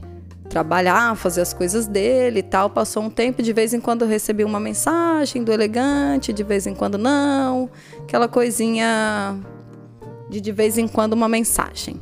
trabalhar, 0.49 1.15
fazer 1.15 1.41
as 1.41 1.53
coisas 1.53 1.85
dele 1.85 2.39
e 2.39 2.43
tal. 2.43 2.71
Passou 2.71 3.03
um 3.03 3.09
tempo, 3.11 3.43
de 3.43 3.53
vez 3.53 3.71
em 3.71 3.79
quando 3.79 4.01
eu 4.01 4.07
recebi 4.07 4.43
uma 4.43 4.59
mensagem 4.59 5.43
do 5.43 5.51
elegante, 5.51 6.33
de 6.33 6.43
vez 6.43 6.65
em 6.65 6.73
quando 6.73 6.97
não. 6.97 7.69
Aquela 7.99 8.27
coisinha 8.27 9.39
de 10.27 10.41
de 10.41 10.51
vez 10.51 10.79
em 10.79 10.87
quando 10.87 11.13
uma 11.13 11.29
mensagem. 11.29 11.99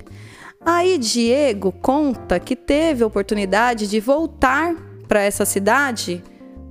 Aí 0.66 0.98
Diego 0.98 1.74
conta 1.74 2.40
que 2.40 2.56
teve 2.56 3.04
a 3.04 3.08
oportunidade 3.08 3.86
de 3.86 4.00
voltar 4.00 4.74
para 5.10 5.22
essa 5.22 5.44
cidade 5.44 6.24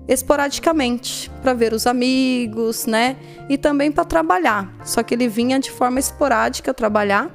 esporadicamente 0.08 1.30
para 1.42 1.52
ver 1.52 1.74
os 1.74 1.86
amigos, 1.86 2.86
né? 2.86 3.16
E 3.50 3.58
também 3.58 3.92
para 3.92 4.04
trabalhar. 4.04 4.74
Só 4.82 5.02
que 5.02 5.14
ele 5.14 5.28
vinha 5.28 5.58
de 5.58 5.70
forma 5.70 5.98
esporádica 5.98 6.72
trabalhar 6.72 7.30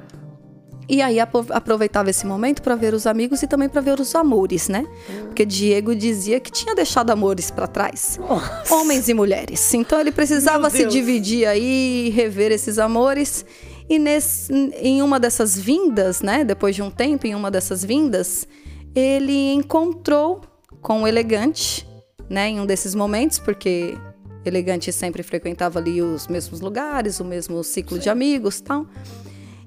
e 0.92 1.00
aí 1.00 1.18
aproveitava 1.18 2.10
esse 2.10 2.26
momento 2.26 2.60
para 2.60 2.76
ver 2.76 2.92
os 2.92 3.06
amigos 3.06 3.42
e 3.42 3.46
também 3.46 3.66
para 3.66 3.80
ver 3.80 3.98
os 3.98 4.14
amores, 4.14 4.68
né? 4.68 4.86
Porque 5.24 5.46
Diego 5.46 5.96
dizia 5.96 6.38
que 6.38 6.52
tinha 6.52 6.74
deixado 6.74 7.08
amores 7.08 7.50
para 7.50 7.66
trás, 7.66 8.20
Nossa. 8.20 8.74
homens 8.74 9.08
e 9.08 9.14
mulheres. 9.14 9.72
Então 9.72 9.98
ele 9.98 10.12
precisava 10.12 10.68
se 10.68 10.84
dividir 10.84 11.48
aí, 11.48 12.12
rever 12.14 12.52
esses 12.52 12.78
amores. 12.78 13.42
E 13.88 13.98
nesse, 13.98 14.52
em 14.52 15.00
uma 15.00 15.18
dessas 15.18 15.58
vindas, 15.58 16.20
né? 16.20 16.44
Depois 16.44 16.76
de 16.76 16.82
um 16.82 16.90
tempo, 16.90 17.26
em 17.26 17.34
uma 17.34 17.50
dessas 17.50 17.82
vindas, 17.82 18.46
ele 18.94 19.54
encontrou 19.54 20.42
com 20.82 21.04
o 21.04 21.08
elegante, 21.08 21.88
né? 22.28 22.50
Em 22.50 22.60
um 22.60 22.66
desses 22.66 22.94
momentos, 22.94 23.38
porque 23.38 23.96
elegante 24.44 24.92
sempre 24.92 25.22
frequentava 25.22 25.78
ali 25.78 26.02
os 26.02 26.28
mesmos 26.28 26.60
lugares, 26.60 27.18
o 27.18 27.24
mesmo 27.24 27.64
ciclo 27.64 27.98
de 27.98 28.10
amigos, 28.10 28.60
tal. 28.60 28.86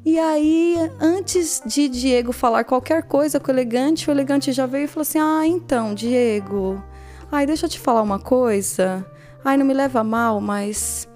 E 0.05 0.19
aí, 0.19 0.77
antes 1.01 1.63
de 1.65 1.89
Diego 1.89 2.31
falar 2.31 2.63
qualquer 2.63 3.01
coisa 3.01 3.39
com 3.39 3.47
o 3.47 3.53
elegante, 3.53 4.07
o 4.07 4.11
elegante 4.11 4.51
já 4.51 4.67
veio 4.67 4.85
e 4.85 4.87
falou 4.87 5.01
assim: 5.01 5.17
Ah, 5.17 5.47
então, 5.47 5.95
Diego, 5.95 6.79
ai, 7.31 7.47
deixa 7.47 7.65
eu 7.65 7.69
te 7.69 7.79
falar 7.79 8.03
uma 8.03 8.19
coisa. 8.19 9.03
Ai, 9.43 9.57
não 9.57 9.65
me 9.65 9.73
leva 9.73 10.03
mal, 10.03 10.39
mas 10.39 11.07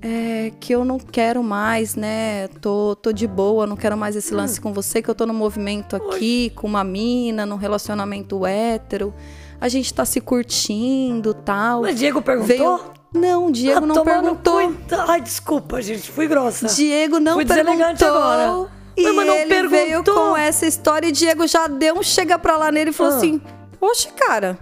é 0.00 0.50
que 0.58 0.72
eu 0.74 0.82
não 0.82 0.98
quero 0.98 1.42
mais, 1.42 1.94
né? 1.94 2.48
Tô, 2.48 2.96
tô 2.96 3.12
de 3.12 3.26
boa, 3.26 3.66
não 3.66 3.76
quero 3.76 3.98
mais 3.98 4.16
esse 4.16 4.32
lance 4.32 4.58
com 4.58 4.72
você, 4.72 5.02
que 5.02 5.10
eu 5.10 5.14
tô 5.14 5.26
no 5.26 5.34
movimento 5.34 5.94
aqui, 5.94 6.50
com 6.56 6.66
uma 6.66 6.82
mina, 6.82 7.44
num 7.44 7.56
relacionamento 7.56 8.46
hétero. 8.46 9.12
A 9.60 9.68
gente 9.68 9.92
tá 9.92 10.06
se 10.06 10.22
curtindo 10.22 11.34
tal. 11.34 11.82
Mas 11.82 11.98
Diego 11.98 12.22
perguntou? 12.22 12.78
Veio... 12.78 13.01
Não, 13.12 13.50
Diego 13.50 13.84
Ah, 13.84 13.86
não 13.86 14.04
perguntou. 14.04 14.54
cu, 14.54 14.60
então. 14.62 15.04
Ai, 15.08 15.20
desculpa, 15.20 15.82
gente. 15.82 16.10
Fui 16.10 16.26
grossa. 16.26 16.66
Diego 16.66 17.20
não 17.20 17.34
Fui 17.34 17.44
perguntou. 17.44 18.08
agora. 18.08 18.68
E 18.96 19.02
Mas, 19.04 19.14
mas 19.14 19.26
não 19.26 19.34
ele 19.36 19.68
veio 19.68 19.86
perguntou. 20.02 20.14
com 20.30 20.36
essa 20.36 20.66
história 20.66 21.06
e 21.08 21.12
Diego 21.12 21.46
já 21.46 21.66
deu 21.66 21.96
um 21.98 22.02
chega 22.02 22.38
pra 22.38 22.56
lá 22.56 22.70
nele 22.72 22.90
e 22.90 22.92
falou 22.92 23.12
Ah. 23.12 23.16
assim: 23.16 23.40
Oxe, 23.80 24.08
cara, 24.08 24.58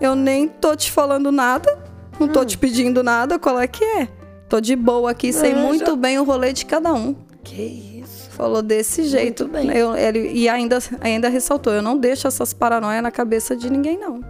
eu 0.00 0.14
nem 0.14 0.48
tô 0.48 0.74
te 0.76 0.90
falando 0.90 1.30
nada, 1.32 1.78
não 2.18 2.26
tô 2.28 2.44
te 2.44 2.56
pedindo 2.58 3.02
nada, 3.02 3.38
qual 3.38 3.60
é 3.60 3.66
que 3.66 3.84
é? 3.84 4.08
Tô 4.48 4.60
de 4.60 4.74
boa 4.76 5.10
aqui, 5.10 5.32
sei 5.32 5.52
Ah, 5.52 5.56
muito 5.56 5.90
já- 5.90 5.96
bem 5.96 6.18
o 6.18 6.24
rolê 6.24 6.52
de 6.52 6.64
cada 6.66 6.92
um. 6.92 7.14
Que 7.44 8.00
isso? 8.02 8.30
Falou 8.30 8.62
desse 8.62 9.04
jeito. 9.04 9.46
bem. 9.48 9.70
Eu- 9.76 9.96
ele, 9.96 10.30
e 10.32 10.48
ainda, 10.48 10.78
ainda 11.00 11.28
ressaltou: 11.28 11.72
eu 11.72 11.82
não 11.82 11.96
deixo 11.98 12.26
essas 12.28 12.52
paranoias 12.52 13.02
na 13.02 13.10
cabeça 13.10 13.56
de 13.56 13.70
ninguém, 13.70 13.98
não. 13.98 14.20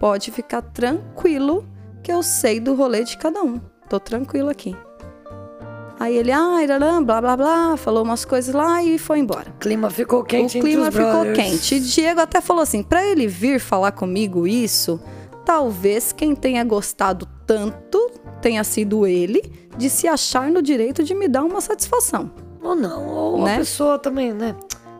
Pode 0.00 0.30
ficar 0.30 0.60
tranquilo 0.62 1.64
que 2.04 2.12
eu 2.12 2.22
sei 2.22 2.60
do 2.60 2.74
rolê 2.74 3.02
de 3.02 3.16
cada 3.18 3.42
um. 3.42 3.58
Tô 3.88 3.98
tranquilo 3.98 4.50
aqui. 4.50 4.76
Aí 5.98 6.16
ele, 6.16 6.30
ah, 6.32 6.62
irarã, 6.62 7.02
blá 7.02 7.20
blá 7.20 7.36
blá, 7.36 7.76
falou 7.76 8.02
umas 8.02 8.24
coisas 8.24 8.54
lá 8.54 8.82
e 8.82 8.98
foi 8.98 9.20
embora. 9.20 9.50
O 9.56 9.58
clima 9.58 9.88
ficou 9.88 10.22
quente 10.22 10.58
o 10.58 10.60
clima 10.60 10.90
ficou 10.92 11.06
brothers. 11.10 11.36
quente. 11.38 11.74
E 11.76 11.80
Diego 11.80 12.20
até 12.20 12.40
falou 12.40 12.62
assim: 12.62 12.82
pra 12.82 13.04
ele 13.06 13.26
vir 13.26 13.58
falar 13.58 13.92
comigo 13.92 14.46
isso, 14.46 15.00
talvez 15.46 16.12
quem 16.12 16.34
tenha 16.34 16.62
gostado 16.64 17.26
tanto 17.46 18.10
tenha 18.42 18.62
sido 18.64 19.06
ele 19.06 19.40
de 19.78 19.88
se 19.88 20.06
achar 20.06 20.50
no 20.50 20.60
direito 20.60 21.02
de 21.02 21.14
me 21.14 21.26
dar 21.26 21.42
uma 21.44 21.60
satisfação. 21.60 22.30
Ou 22.62 22.74
não, 22.74 23.06
ou 23.08 23.36
uma 23.36 23.46
Né? 23.46 23.58
pessoa 23.58 23.98
também, 23.98 24.32
né? 24.32 24.54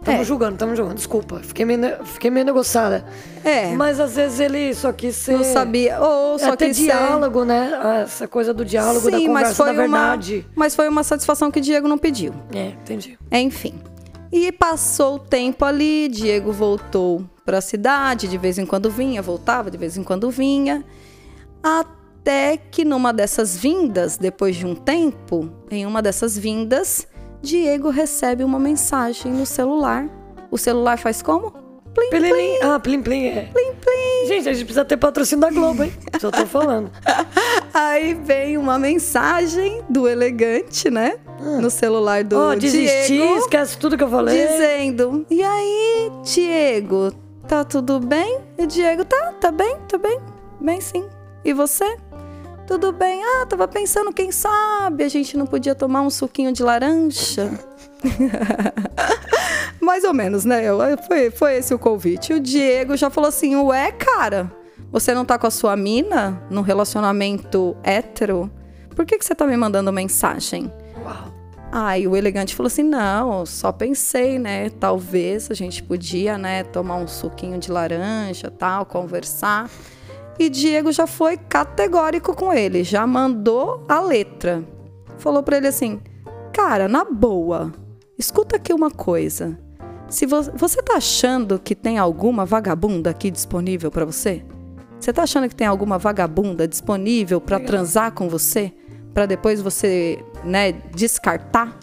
Tamo 0.05 0.21
É. 0.21 0.25
julgando, 0.25 0.57
tamo 0.59 0.77
julgando. 0.77 0.97
Desculpa, 0.97 1.41
fiquei 1.41 1.65
meio, 1.65 2.05
fiquei 2.05 2.31
meio 2.31 2.45
negociada. 2.45 3.05
É, 3.43 3.69
Mas 3.75 3.99
às 3.99 4.15
vezes 4.17 4.39
ele 4.39 4.75
só 4.75 4.93
quis 4.93 5.17
ser... 5.17 5.33
não 5.37 5.45
sabia. 5.45 5.99
Ou 6.01 6.39
só 6.39 6.53
Até 6.53 6.67
que 6.69 6.75
diálogo, 6.75 7.45
né? 7.45 7.73
Ah, 7.83 7.99
Essa 8.01 8.29
coisa 8.29 8.53
do 8.53 8.65
diálogo, 8.65 9.11
da 9.11 9.19
Sim, 9.19 9.27
conversa, 9.27 9.49
mas 9.49 9.57
foi 9.57 9.67
da 9.67 9.73
uma, 9.73 9.83
verdade. 10.01 10.47
mas 10.55 10.75
foi 10.77 10.89
uma 10.89 11.03
satisfação 11.03 11.51
que 11.51 11.61
Diego 11.61 11.89
não 11.89 11.97
pediu. 11.99 12.35
É, 12.55 12.69
entendi. 12.69 13.19
Enfim. 13.33 13.75
E 14.31 14.51
passou 14.53 15.15
o 15.15 15.19
tempo 15.19 15.65
ali, 15.65 16.09
Diego 16.09 16.53
voltou 16.53 17.25
para 17.45 17.59
a 17.59 17.61
cidade, 17.61 18.27
de 18.29 18.37
vez 18.37 18.59
em 18.59 18.67
quando 18.67 18.91
vinha, 18.91 19.23
voltava, 19.23 19.71
de 19.71 19.79
vez 19.79 19.97
em 19.97 20.03
quando 20.03 20.31
vinha. 20.31 20.85
Até 21.63 22.57
que 22.57 22.85
numa 22.85 23.13
dessas 23.13 23.57
vindas, 23.57 24.17
depois 24.17 24.57
de 24.57 24.67
um 24.67 24.75
tempo, 24.75 25.51
em 25.71 25.87
uma 25.87 26.03
dessas 26.03 26.37
vindas, 26.37 27.07
Diego 27.45 27.91
recebe 27.91 28.43
uma 28.43 28.59
mensagem 28.59 29.31
no 29.31 29.45
celular. 29.47 30.09
O 30.51 30.57
celular 30.59 30.99
faz 30.99 31.21
como? 31.23 31.51
Plim, 31.95 32.09
Plim, 32.11 32.31
plim. 32.33 32.59
Ah, 32.63 32.81
plim, 32.81 33.03
plim, 33.03 33.27
é. 33.27 33.43
Plim, 33.53 33.73
plim. 33.75 34.27
Gente, 34.27 34.49
a 34.49 34.53
gente 34.53 34.65
precisa 34.65 34.85
ter 34.85 34.97
patrocínio 34.97 35.43
da 35.43 35.51
Globo, 35.51 35.85
hein? 35.85 35.93
Só 36.21 36.31
tô 36.31 36.45
falando. 36.47 36.91
Aí 37.73 38.15
vem 38.15 38.57
uma 38.59 38.79
mensagem 38.79 39.83
do 39.89 40.09
elegante, 40.09 40.91
né? 40.91 41.17
No 41.61 41.71
celular 41.71 42.25
do 42.25 42.37
Ó, 42.39 42.55
desisti, 42.55 43.13
Diego. 43.19 43.37
esquece 43.37 43.77
tudo 43.79 43.97
que 43.99 44.03
eu 44.03 44.09
falei. 44.09 44.47
dizendo: 44.47 45.27
E 45.31 45.43
aí, 45.43 46.11
Diego, 46.25 47.13
tá 47.47 47.63
tudo 47.63 48.01
bem? 48.01 48.41
E 48.59 48.65
o 48.65 48.67
Diego, 48.67 49.05
tá, 49.05 49.33
tá 49.41 49.53
bem, 49.53 49.77
tá 49.87 49.99
bem, 49.99 50.19
bem 50.61 50.81
sim. 50.81 51.05
E 51.45 51.53
você? 51.53 51.97
Tudo 52.67 52.93
bem. 52.93 53.23
Ah, 53.23 53.47
tava 53.47 53.69
pensando, 53.69 54.13
quem 54.13 54.33
sabe 54.33 55.05
a 55.05 55.09
gente 55.09 55.37
não 55.37 55.47
podia 55.47 55.75
tomar 55.75 56.01
um 56.01 56.11
suquinho 56.11 56.53
de 56.53 56.63
laranja? 56.63 57.51
Mais 59.81 60.03
ou 60.05 60.15
menos, 60.15 60.45
né? 60.45 60.63
Foi, 61.07 61.31
foi 61.31 61.57
esse 61.57 61.75
o 61.75 61.79
convite. 61.79 62.33
O 62.33 62.41
Diego 62.41 62.97
já 62.97 63.11
falou 63.11 63.29
assim: 63.29 63.55
Ué, 63.57 63.93
cara, 63.93 64.51
você 64.91 65.13
não 65.15 65.25
tá 65.25 65.39
com 65.39 65.47
a 65.47 65.51
sua 65.51 65.77
mina 65.77 66.43
num 66.51 66.63
relacionamento 66.63 67.77
hétero? 67.83 68.51
Por 68.95 69.05
que, 69.05 69.19
que 69.19 69.25
você 69.25 69.35
tá 69.35 69.47
me 69.47 69.57
mandando 69.57 69.93
mensagem? 69.93 70.73
Uau. 71.03 71.35
Aí 71.77 72.07
o 72.07 72.15
elegante 72.15 72.55
falou 72.55 72.69
assim: 72.69 72.85
não, 72.85 73.45
só 73.45 73.73
pensei, 73.73 74.39
né? 74.39 74.71
Talvez 74.71 75.51
a 75.51 75.55
gente 75.55 75.83
podia, 75.83 76.39
né, 76.39 76.63
tomar 76.63 76.97
um 76.97 77.09
suquinho 77.09 77.59
de 77.59 77.71
laranja, 77.71 78.49
tal, 78.49 78.87
conversar. 78.87 79.69
E 80.39 80.49
Diego 80.49 80.91
já 80.91 81.07
foi 81.07 81.37
categórico 81.37 82.35
com 82.35 82.53
ele, 82.53 82.83
já 82.83 83.07
mandou 83.07 83.85
a 83.89 84.01
letra. 84.01 84.65
Falou 85.19 85.43
pra 85.43 85.57
ele 85.57 85.69
assim: 85.69 86.01
cara, 86.53 86.89
na 86.89 87.05
boa, 87.05 87.73
escuta 88.19 88.57
aqui 88.57 88.73
uma 88.73 88.91
coisa. 88.91 89.59
Se 90.09 90.27
vo 90.27 90.43
você 90.55 90.83
tá 90.83 90.97
achando 90.97 91.59
que 91.59 91.75
tem 91.75 91.99
alguma 91.99 92.45
vagabunda 92.45 93.11
aqui 93.11 93.31
disponível 93.31 93.91
pra 93.91 94.05
você? 94.05 94.45
Você 95.01 95.13
tá 95.13 95.23
achando 95.23 95.49
que 95.49 95.55
tem 95.55 95.67
alguma 95.67 95.99
vagabunda 95.99 96.67
disponível 96.67 97.41
pra 97.41 97.61
transar 97.61 98.13
com 98.13 98.29
você? 98.29 98.73
Pra 99.13 99.27
depois 99.27 99.61
você, 99.61 100.19
né, 100.45 100.73
descartar? 100.95 101.79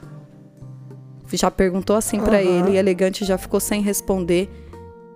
Já 1.32 1.50
perguntou 1.50 1.96
assim 1.96 2.20
pra 2.20 2.40
Aham. 2.40 2.46
ele, 2.46 2.72
e 2.72 2.78
elegante 2.78 3.24
já 3.24 3.38
ficou 3.38 3.60
sem 3.60 3.82
responder. 3.82 4.50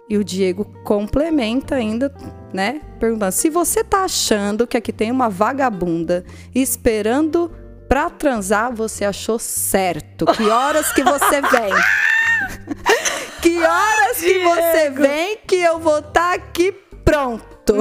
E 0.08 0.18
o 0.18 0.24
Diego 0.24 0.66
complementa 0.84 1.76
ainda, 1.76 2.14
né? 2.54 2.82
Perguntando: 3.00 3.32
se 3.32 3.50
você 3.50 3.84
tá 3.84 4.04
achando 4.04 4.68
que 4.68 4.78
aqui 4.78 4.94
tem 4.94 5.12
uma 5.12 5.30
vagabunda 5.30 6.24
esperando 6.54 7.52
pra 7.90 8.10
transar, 8.10 8.74
você 8.74 9.04
achou 9.04 9.40
certo. 9.40 10.26
Que 10.26 10.44
horas 10.44 10.92
que 10.92 11.04
você 11.04 11.42
vem? 11.50 11.74
que 13.42 13.58
horas 13.64 14.18
que 14.18 14.44
você 14.44 14.90
vem 14.92 15.38
que 15.48 15.56
eu 15.56 15.80
vou 15.80 16.00
estar 16.00 16.34
aqui 16.36 16.72
pronto? 17.04 17.76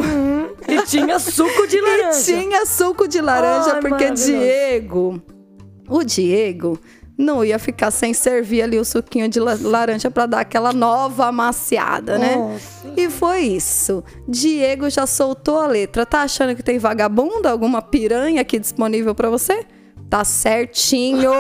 E 0.66 0.82
tinha 0.86 1.18
suco 1.18 1.66
de 1.66 1.80
laranja. 1.80 2.18
E 2.18 2.22
tinha 2.24 2.66
suco 2.66 3.06
de 3.06 3.20
laranja, 3.20 3.74
Ai, 3.74 3.80
porque. 3.80 4.10
Diego, 4.12 5.22
o 5.88 6.02
Diego, 6.02 6.78
não 7.16 7.44
ia 7.44 7.58
ficar 7.58 7.90
sem 7.90 8.12
servir 8.12 8.62
ali 8.62 8.78
o 8.78 8.84
suquinho 8.84 9.28
de 9.28 9.38
la- 9.38 9.56
laranja 9.60 10.10
para 10.10 10.26
dar 10.26 10.40
aquela 10.40 10.72
nova 10.72 11.26
amaciada, 11.26 12.18
né? 12.18 12.36
Nossa. 12.36 12.92
E 12.96 13.08
foi 13.08 13.40
isso. 13.42 14.02
Diego 14.28 14.90
já 14.90 15.06
soltou 15.06 15.58
a 15.60 15.66
letra. 15.66 16.04
Tá 16.04 16.22
achando 16.22 16.54
que 16.56 16.62
tem 16.62 16.78
vagabunda, 16.78 17.50
alguma 17.50 17.80
piranha 17.80 18.40
aqui 18.40 18.58
disponível 18.58 19.14
para 19.14 19.30
você? 19.30 19.64
Tá 20.10 20.22
certinho. 20.24 21.32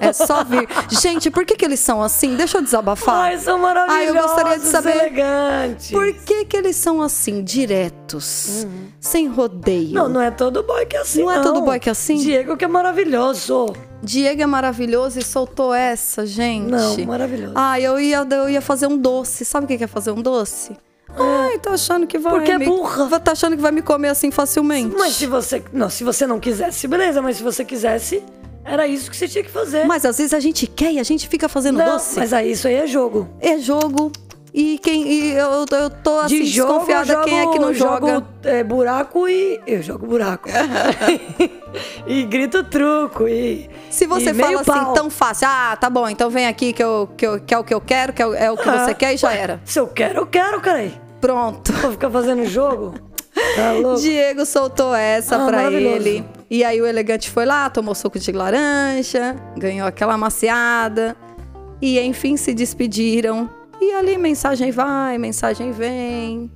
É 0.00 0.12
só 0.12 0.44
vir. 0.44 0.68
Gente, 0.90 1.30
por 1.30 1.44
que, 1.44 1.56
que 1.56 1.64
eles 1.64 1.80
são 1.80 2.02
assim? 2.02 2.36
Deixa 2.36 2.58
eu 2.58 2.62
desabafar. 2.62 3.14
Ai, 3.22 3.38
são 3.38 3.58
maravilhosos. 3.58 4.02
Ai, 4.02 4.08
eu 4.08 4.22
gostaria 4.22 4.58
de 4.58 4.66
saber- 4.66 4.90
elegantes. 4.96 5.90
Por 5.90 6.12
que, 6.12 6.44
que 6.44 6.56
eles 6.56 6.76
são 6.76 7.00
assim, 7.02 7.42
diretos, 7.42 8.66
sem 9.00 9.26
rodeio? 9.26 9.94
Não, 9.94 10.08
não 10.08 10.20
é 10.20 10.30
todo 10.30 10.62
boy 10.62 10.84
que 10.86 10.96
é 10.96 11.00
assim, 11.00 11.22
Não 11.22 11.30
é 11.30 11.40
todo 11.40 11.62
boy 11.62 11.80
que 11.80 11.88
é 11.88 11.92
assim? 11.92 12.16
Diego 12.16 12.56
que 12.56 12.64
é 12.64 12.68
maravilhoso. 12.68 13.72
Diego 14.02 14.42
é 14.42 14.46
maravilhoso 14.46 15.18
e 15.18 15.22
soltou 15.22 15.74
essa, 15.74 16.24
gente. 16.26 16.68
Não, 16.70 16.96
maravilhoso. 17.04 17.52
Ah, 17.54 17.78
eu 17.80 18.00
ia, 18.00 18.26
eu 18.30 18.48
ia 18.48 18.60
fazer 18.60 18.86
um 18.86 18.96
doce. 18.96 19.44
Sabe 19.44 19.64
o 19.64 19.78
que 19.78 19.84
é 19.84 19.86
fazer 19.86 20.10
um 20.10 20.22
doce? 20.22 20.76
Ai, 21.16 21.58
tá 21.58 21.72
achando 21.72 22.06
que 22.06 22.18
vai. 22.18 22.32
Porque 22.32 22.50
é 22.52 22.58
me- 22.58 22.66
burra. 22.66 23.18
Tá 23.20 23.32
achando 23.32 23.56
que 23.56 23.62
vai 23.62 23.72
me 23.72 23.82
comer 23.82 24.08
assim 24.08 24.30
facilmente. 24.30 24.94
Mas 24.96 25.14
se 25.14 25.26
você. 25.26 25.62
Não, 25.72 25.90
se 25.90 26.04
você 26.04 26.26
não 26.26 26.38
quisesse, 26.38 26.86
beleza, 26.86 27.20
mas 27.20 27.36
se 27.36 27.42
você 27.42 27.64
quisesse, 27.64 28.22
era 28.64 28.86
isso 28.86 29.10
que 29.10 29.16
você 29.16 29.26
tinha 29.28 29.42
que 29.44 29.50
fazer. 29.50 29.84
Mas 29.86 30.04
às 30.04 30.16
vezes 30.18 30.32
a 30.32 30.40
gente 30.40 30.66
quer 30.66 30.92
e 30.92 30.98
a 31.00 31.02
gente 31.02 31.28
fica 31.28 31.48
fazendo 31.48 31.78
não, 31.78 31.92
doce. 31.94 32.18
mas 32.18 32.32
aí 32.32 32.52
isso 32.52 32.68
aí 32.68 32.74
é 32.74 32.86
jogo. 32.86 33.28
É 33.40 33.58
jogo. 33.58 34.12
E 34.52 34.78
quem. 34.78 35.06
E 35.06 35.32
eu, 35.32 35.64
eu 35.70 35.90
tô 35.90 36.18
assim, 36.18 36.40
De 36.40 36.46
jogo, 36.46 36.72
desconfiada 36.72 37.04
jogo, 37.12 37.24
quem 37.24 37.40
é 37.40 37.46
que 37.52 37.58
não 37.58 37.72
joga. 37.74 38.06
jogo 38.14 38.26
é, 38.42 38.64
buraco 38.64 39.28
e. 39.28 39.60
Eu 39.66 39.82
jogo 39.82 40.06
buraco. 40.06 40.48
e 42.06 42.24
grito 42.24 42.64
truco. 42.64 43.28
E, 43.28 43.68
Se 43.90 44.06
você 44.06 44.30
e 44.30 44.34
fala 44.34 44.60
assim 44.60 44.64
pau. 44.84 44.92
tão 44.94 45.10
fácil, 45.10 45.46
ah, 45.50 45.76
tá 45.80 45.88
bom, 45.88 46.08
então 46.08 46.28
vem 46.30 46.46
aqui 46.46 46.72
que, 46.72 46.82
eu, 46.82 47.08
que, 47.16 47.26
eu, 47.26 47.40
que 47.40 47.54
é 47.54 47.58
o 47.58 47.64
que 47.64 47.74
eu 47.74 47.80
quero, 47.80 48.12
que 48.12 48.22
é, 48.22 48.26
o- 48.26 48.34
é 48.34 48.56
que 48.56 48.68
Ah, 48.68 48.84
você 48.86 48.94
quer 48.94 49.14
e 49.14 49.16
já 49.16 49.28
ué, 49.28 49.36
era. 49.38 49.60
Se 49.64 49.78
eu 49.78 49.86
quero, 49.86 50.20
eu 50.20 50.26
quero, 50.26 50.60
cara. 50.60 50.90
Pronto. 51.20 51.72
Vou 51.72 51.92
ficar 51.92 52.10
fazendo 52.10 52.44
jogo? 52.46 52.94
Tá 53.56 53.72
louco? 53.80 54.00
Diego 54.00 54.44
soltou 54.44 54.94
essa 54.94 55.36
Ah, 55.42 55.46
pra 55.46 55.70
ele. 55.70 56.24
E 56.50 56.64
aí 56.64 56.80
o 56.80 56.86
elegante 56.86 57.30
foi 57.30 57.46
lá, 57.46 57.70
tomou 57.70 57.94
suco 57.94 58.18
de 58.18 58.32
laranja, 58.32 59.36
ganhou 59.56 59.86
aquela 59.86 60.16
maciada. 60.18 61.16
E 61.80 62.00
enfim 62.00 62.36
se 62.36 62.52
despediram. 62.52 63.48
E 63.80 63.92
ali 63.94 64.18
mensagem 64.18 64.70
vai, 64.70 65.16
mensagem 65.18 65.72
vem. 65.72 66.50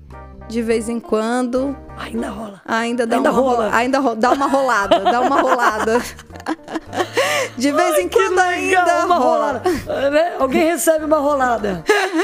De 0.46 0.60
vez 0.60 0.90
em 0.90 1.00
quando, 1.00 1.74
Ainda 1.96 2.28
rola. 2.28 2.60
ainda 2.66 3.06
dá 3.06 3.16
Ainda 3.16 3.30
uma 3.30 3.40
rola. 3.40 3.56
rola- 3.64 3.74
ainda 3.76 3.98
ro- 3.98 4.14
dá 4.14 4.30
uma 4.32 4.46
rolada, 4.46 5.00
dá 5.00 5.20
uma 5.22 5.40
rolada. 5.40 6.02
De 7.56 7.72
vez 7.72 7.98
em 7.98 8.08
Que 8.08 8.18
quando 8.18 8.36
legal, 8.36 8.46
ainda 8.84 9.06
uma 9.06 9.14
rola. 9.16 9.62
rolada. 9.62 10.10
Né? 10.10 10.32
Alguém 10.38 10.64
recebe 10.64 11.04
uma 11.06 11.18
rolada. 11.18 11.82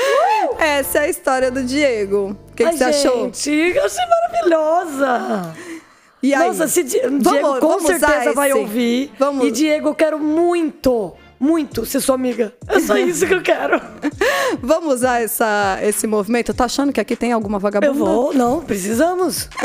Essa 0.59 0.99
é 0.99 1.03
a 1.05 1.09
história 1.09 1.51
do 1.51 1.63
Diego. 1.63 2.37
O 2.51 2.55
que, 2.55 2.63
que 2.63 2.65
Ai, 2.65 2.77
você 2.77 2.85
achou? 2.85 3.25
gente, 3.25 3.51
eu 3.51 3.85
achei 3.87 4.05
maravilhosa. 4.07 5.55
E 6.23 6.35
aí? 6.35 6.47
Nossa, 6.47 6.69
se 6.69 6.83
Di- 6.83 7.01
Vamos- 7.01 7.23
Diego 7.23 7.59
com 7.61 7.81
certeza 7.81 8.33
vai 8.35 8.53
ouvir. 8.53 9.13
Vamos. 9.19 9.47
E 9.47 9.51
Diego, 9.51 9.89
eu 9.89 9.95
quero 9.95 10.19
muito, 10.19 11.15
muito 11.41 11.87
ser 11.87 12.01
sua 12.01 12.15
amiga. 12.17 12.53
É 12.69 12.79
só 12.81 12.99
isso 12.99 13.27
que 13.27 13.33
eu 13.33 13.43
quero. 13.43 13.81
Vamos 14.63 14.97
usar 14.97 15.23
essa, 15.23 15.79
esse 15.83 16.07
movimento? 16.07 16.53
Tá 16.53 16.67
achando 16.67 16.93
que 16.93 17.01
aqui 17.01 17.17
tem 17.17 17.33
alguma 17.33 17.59
vagabunda? 17.59 17.93
Eu 17.93 17.95
vou, 17.95 18.35
não, 18.35 18.61
precisamos. 18.61 19.49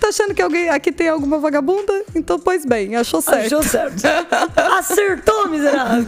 Tá 0.00 0.08
achando 0.08 0.34
que 0.34 0.42
alguém 0.42 0.68
aqui 0.68 0.90
tem 0.90 1.08
alguma 1.08 1.38
vagabunda? 1.38 2.04
Então, 2.14 2.40
pois 2.40 2.66
bem, 2.66 2.96
achou 2.96 3.22
certo. 3.22 3.46
Achou 3.46 3.62
certo. 3.62 4.02
Acertou, 4.78 5.48
miserável. 5.48 6.04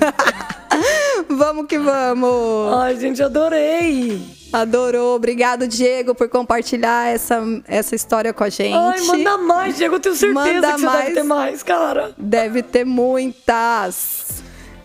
Vamos 1.28 1.66
que 1.66 1.78
vamos. 1.78 2.74
Ai, 2.74 2.96
gente, 2.98 3.22
adorei. 3.22 4.20
Adorou. 4.52 5.14
Obrigado, 5.14 5.66
Diego, 5.68 6.14
por 6.14 6.28
compartilhar 6.28 7.09
essa, 7.09 7.40
essa 7.66 7.94
história 7.94 8.33
com 8.33 8.44
a 8.44 8.48
gente. 8.48 8.74
Ai, 8.74 9.00
manda 9.02 9.38
mais, 9.38 9.76
Diego. 9.76 9.94
Eu 9.94 10.00
tenho 10.00 10.14
certeza 10.14 10.52
Manda 10.54 10.72
que 10.72 10.81
você 10.81 10.87
mais. 10.87 10.98
deve 11.04 11.14
ter 11.14 11.22
mais, 11.22 11.62
cara. 11.62 12.12
Deve 12.18 12.62
ter 12.62 12.85
muitas. 12.85 14.38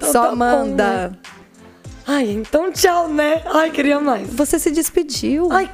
Então 0.09 0.11
Só 0.11 0.23
tá 0.25 0.29
bom, 0.31 0.35
manda. 0.35 1.09
né? 1.09 1.11
Ai, 2.05 2.29
então 2.31 2.71
tchau, 2.71 3.07
né? 3.07 3.41
Ai, 3.45 3.71
queria 3.71 3.99
mais. 3.99 4.27
Você 4.33 4.59
se 4.59 4.69
despediu. 4.71 5.49
Ai, 5.51 5.69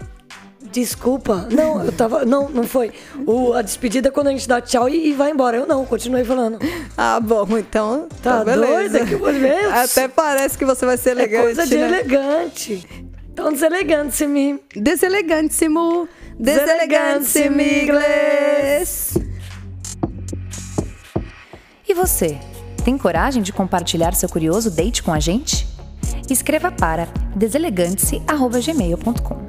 desculpa. 0.72 1.48
Não, 1.52 1.84
eu 1.84 1.92
tava. 1.92 2.24
Não, 2.26 2.48
não 2.50 2.64
foi. 2.66 2.92
O, 3.26 3.54
a 3.54 3.62
despedida 3.64 4.10
é 4.10 4.12
quando 4.12 4.28
a 4.28 4.32
gente 4.32 4.48
dá 4.48 4.62
tchau 4.62 4.88
e, 4.88 5.10
e 5.10 5.14
vai 5.14 5.32
embora. 5.32 5.58
Eu 5.58 5.66
não, 5.66 5.86
continuei 5.86 6.24
falando. 6.24 6.60
Ah, 6.96 7.20
bom, 7.20 7.48
então. 7.58 8.08
Tá 8.22 8.44
beleza. 8.44 9.00
doida? 9.00 9.06
Que 9.06 9.16
meu 9.16 9.72
Até 9.74 10.08
parece 10.10 10.58
que 10.58 10.66
você 10.66 10.86
vai 10.86 10.98
ser 10.98 11.10
É 11.10 11.12
elegante. 11.14 11.42
coisa 11.44 11.66
de 11.66 11.78
né? 11.78 11.86
elegante. 11.88 13.06
Tão 13.34 13.52
deselegante 13.54 14.16
se 14.16 14.28
me. 14.28 14.60
Deselegantíssimo. 14.76 16.10
Deselegantíssimo 16.38 17.62
inglês. 17.62 19.14
E 21.88 21.94
você? 21.94 22.38
Tem 22.84 22.98
coragem 22.98 23.44
de 23.44 23.54
compartilhar 23.54 24.14
seu 24.14 24.30
curioso 24.30 24.72
date 24.72 25.04
com 25.04 25.12
a 25.12 25.20
gente? 25.20 25.68
Escreva 26.30 26.72
para 26.72 27.08
deselegante-se@gmail.com. 27.36 29.49